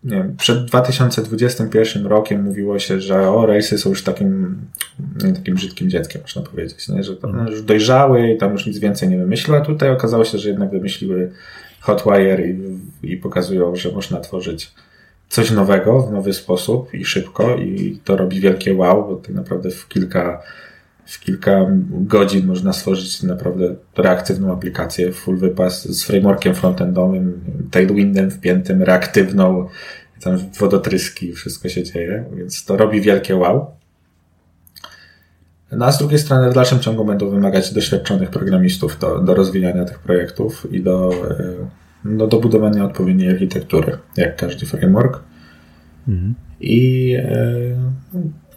[0.05, 4.59] nie wiem, przed 2021 rokiem mówiło się, że o, Railsy są już takim,
[5.25, 7.03] nie, takim brzydkim dzieckiem, można powiedzieć, nie?
[7.03, 7.49] że to mhm.
[7.49, 10.71] już dojrzały i tam już nic więcej nie wymyśliły, a tutaj okazało się, że jednak
[10.71, 11.33] wymyśliły
[11.81, 14.75] Hotwire i, i pokazują, że można tworzyć
[15.31, 19.71] coś nowego w nowy sposób i szybko i to robi wielkie wow, bo tak naprawdę
[19.71, 20.43] w kilka,
[21.07, 28.83] w kilka godzin można stworzyć naprawdę reaktywną aplikację, full wypas z frameworkiem frontendowym, tailwindem wpiętym,
[28.83, 29.69] reaktywną,
[30.21, 33.67] tam wodotryski, wszystko się dzieje, więc to robi wielkie wow.
[35.73, 39.85] No a z drugiej strony w dalszym ciągu będą wymagać doświadczonych programistów do, do rozwijania
[39.85, 41.11] tych projektów i do,
[42.07, 45.23] e, do budowania odpowiedniej architektury, jak każdy framework.
[46.09, 46.35] Mhm.
[46.61, 47.45] I e,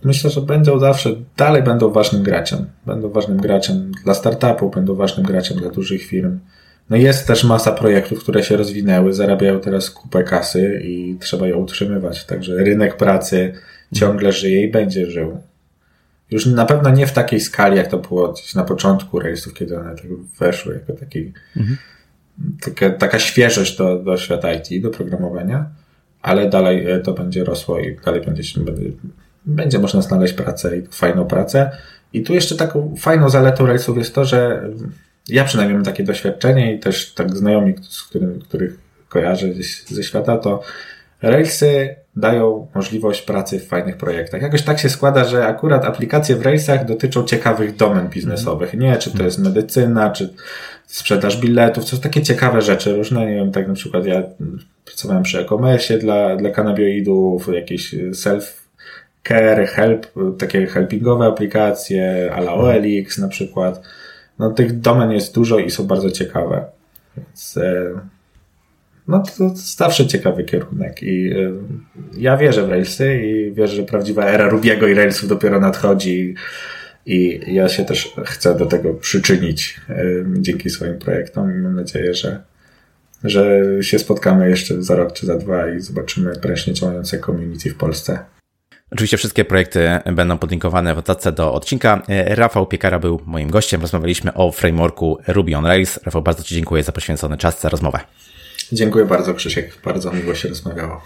[0.03, 2.65] myślę, że będą zawsze, dalej będą ważnym graczem.
[2.85, 6.39] Będą ważnym graczem dla startupów, będą ważnym graczem dla dużych firm.
[6.89, 11.57] No jest też masa projektów, które się rozwinęły, zarabiają teraz kupę kasy i trzeba ją
[11.57, 12.25] utrzymywać.
[12.25, 13.53] Także rynek pracy
[13.93, 15.37] ciągle żyje i będzie żył.
[16.31, 19.79] Już na pewno nie w takiej skali, jak to było gdzieś na początku rejsów, kiedy
[19.79, 20.05] one tak
[20.39, 21.77] weszły jako taki mhm
[22.61, 25.65] taka, taka świeżość do, do świata IT, do programowania,
[26.21, 28.91] ale dalej e, to będzie rosło i dalej będzie, będzie,
[29.45, 31.71] będzie można znaleźć pracę i fajną pracę.
[32.13, 34.69] I tu jeszcze taką fajną zaletą Railsów jest to, że
[35.29, 38.77] ja przynajmniej mam takie doświadczenie i też tak znajomi, z którym, których
[39.09, 40.61] kojarzę gdzieś ze świata, to
[41.21, 44.41] Railsy dają możliwość pracy w fajnych projektach.
[44.41, 48.73] Jakoś tak się składa, że akurat aplikacje w Railsach dotyczą ciekawych domen biznesowych.
[48.73, 50.33] Nie, czy to jest medycyna, czy
[50.93, 54.23] sprzedaż biletów, są takie ciekawe rzeczy różne, nie wiem, tak na przykład ja
[54.85, 58.67] pracowałem przy e-commerce dla, dla kanabioidów, jakieś self
[59.27, 62.59] care, help, takie helpingowe aplikacje, ala mhm.
[62.59, 63.81] OLX na przykład.
[64.39, 66.65] No tych domen jest dużo i są bardzo ciekawe.
[67.17, 67.91] Więc e,
[69.07, 71.51] no to, to zawsze ciekawy kierunek i e,
[72.17, 76.35] ja wierzę w Railsy i wierzę, że prawdziwa era Rubiego i Railsów dopiero nadchodzi
[77.05, 79.81] i ja się też chcę do tego przyczynić
[80.37, 82.43] dzięki swoim projektom mam nadzieję, że,
[83.23, 87.75] że się spotkamy jeszcze za rok czy za dwa i zobaczymy prężnie działające community w
[87.75, 88.19] Polsce.
[88.91, 92.01] Oczywiście wszystkie projekty będą podlinkowane w notatce do odcinka.
[92.09, 93.81] E, Rafał Piekara był moim gościem.
[93.81, 95.99] Rozmawialiśmy o frameworku Ruby on Rails.
[96.03, 97.99] Rafał, bardzo Ci dziękuję za poświęcony czas, za rozmowę.
[98.71, 99.77] Dziękuję bardzo, Krzysiek.
[99.85, 101.01] Bardzo miło się rozmawiało.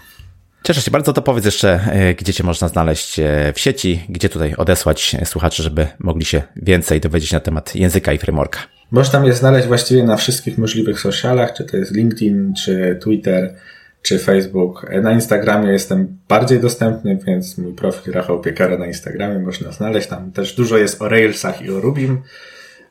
[0.68, 4.28] Cieszę się bardzo, to powiedz jeszcze, e, gdzie Cię można znaleźć e, w sieci, gdzie
[4.28, 8.58] tutaj odesłać słuchaczy, żeby mogli się więcej dowiedzieć na temat języka i frameworka.
[8.90, 13.54] Można mnie znaleźć właściwie na wszystkich możliwych socialach, czy to jest LinkedIn, czy Twitter,
[14.02, 14.86] czy Facebook.
[15.02, 20.08] Na Instagramie jestem bardziej dostępny, więc mój profil Rafał Piekara na Instagramie można znaleźć.
[20.08, 22.22] Tam też dużo jest o Railsach i o Rubim,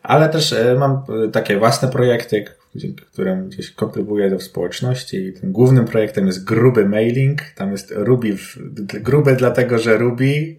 [0.03, 2.45] ale też e, mam takie własne projekty,
[2.77, 7.41] dzięki którym gdzieś kontrybuję do społeczności i tym głównym projektem jest gruby mailing.
[7.55, 8.57] Tam jest Ruby, w,
[9.01, 10.55] gruby dlatego, że Ruby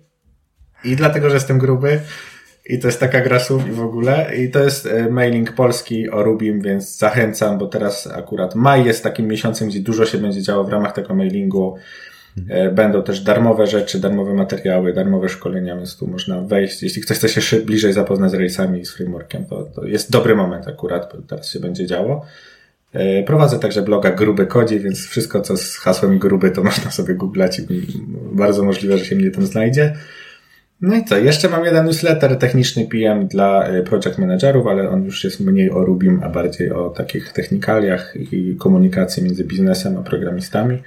[0.84, 2.00] i dlatego, że jestem gruby.
[2.66, 4.36] I to jest taka gra słów i w ogóle.
[4.36, 9.02] I to jest e, mailing polski o Rubim, więc zachęcam, bo teraz akurat maj jest
[9.02, 11.76] takim miesiącem, gdzie dużo się będzie działo w ramach tego mailingu.
[12.48, 16.82] E, będą też darmowe rzeczy, darmowe materiały, darmowe szkolenia, więc tu można wejść.
[16.82, 20.36] Jeśli ktoś chce się bliżej zapoznać z rejsami i z frameworkiem, to, to jest dobry
[20.36, 22.26] moment akurat, bo teraz się będzie działo.
[22.92, 27.14] E, prowadzę także bloga Gruby Kodzi, więc wszystko co z hasłem gruby to można sobie
[27.14, 27.66] googlać i
[28.32, 29.94] bardzo możliwe, że się mnie tam znajdzie.
[30.80, 35.04] No i co, jeszcze mam jeden newsletter techniczny PM dla e, project managerów, ale on
[35.04, 40.02] już jest mniej o Rubim, a bardziej o takich technikaliach i komunikacji między biznesem a
[40.02, 40.82] programistami.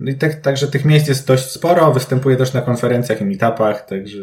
[0.00, 3.86] No i tak, także tych miejsc jest dość sporo, występuję też na konferencjach i meetupach,
[3.86, 4.18] także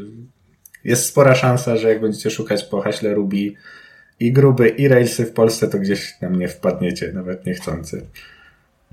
[0.84, 3.54] jest spora szansa, że jak będziecie szukać po haśle Ruby
[4.20, 8.08] i gruby i Railsy w Polsce, to gdzieś na mnie wpadniecie, nawet niechcący.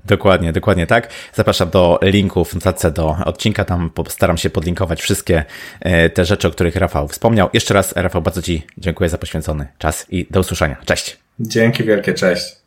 [0.05, 1.09] Dokładnie, dokładnie tak.
[1.33, 5.45] Zapraszam do linków w notatce do odcinka, tam postaram się podlinkować wszystkie
[5.79, 7.49] e, te rzeczy, o których Rafał wspomniał.
[7.53, 10.77] Jeszcze raz, Rafał, bardzo Ci dziękuję za poświęcony czas i do usłyszenia.
[10.85, 11.17] Cześć.
[11.39, 12.64] Dzięki wielkie, cześć.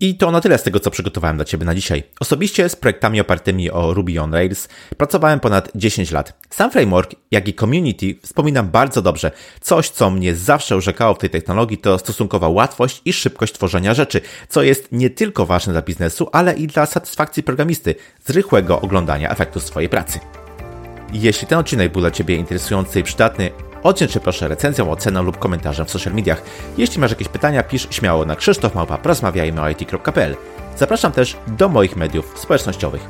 [0.00, 2.02] I to na tyle z tego, co przygotowałem dla Ciebie na dzisiaj.
[2.20, 6.32] Osobiście z projektami opartymi o Ruby on Rails pracowałem ponad 10 lat.
[6.50, 9.30] Sam framework, jak i community wspominam bardzo dobrze.
[9.60, 14.20] Coś, co mnie zawsze urzekało w tej technologii, to stosunkowa łatwość i szybkość tworzenia rzeczy,
[14.48, 17.94] co jest nie tylko ważne dla biznesu, ale i dla satysfakcji programisty
[18.24, 20.20] z rychłego oglądania efektu swojej pracy.
[21.12, 23.50] Jeśli ten odcinek był dla Ciebie interesujący i przydatny,
[23.82, 26.42] Odciąć się proszę recenzją, oceną lub komentarzem w social mediach.
[26.78, 29.62] Jeśli masz jakieś pytania, pisz śmiało na krzysztofmałpa.porozmawiajmy
[30.76, 33.06] Zapraszam też do moich mediów społecznościowych.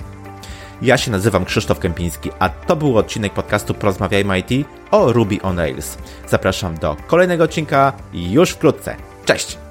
[0.82, 5.58] Ja się nazywam Krzysztof Kępiński, a to był odcinek podcastu Porozmawiajmy IT o Ruby on
[5.58, 5.98] Rails.
[6.28, 8.96] Zapraszam do kolejnego odcinka już wkrótce.
[9.24, 9.67] Cześć!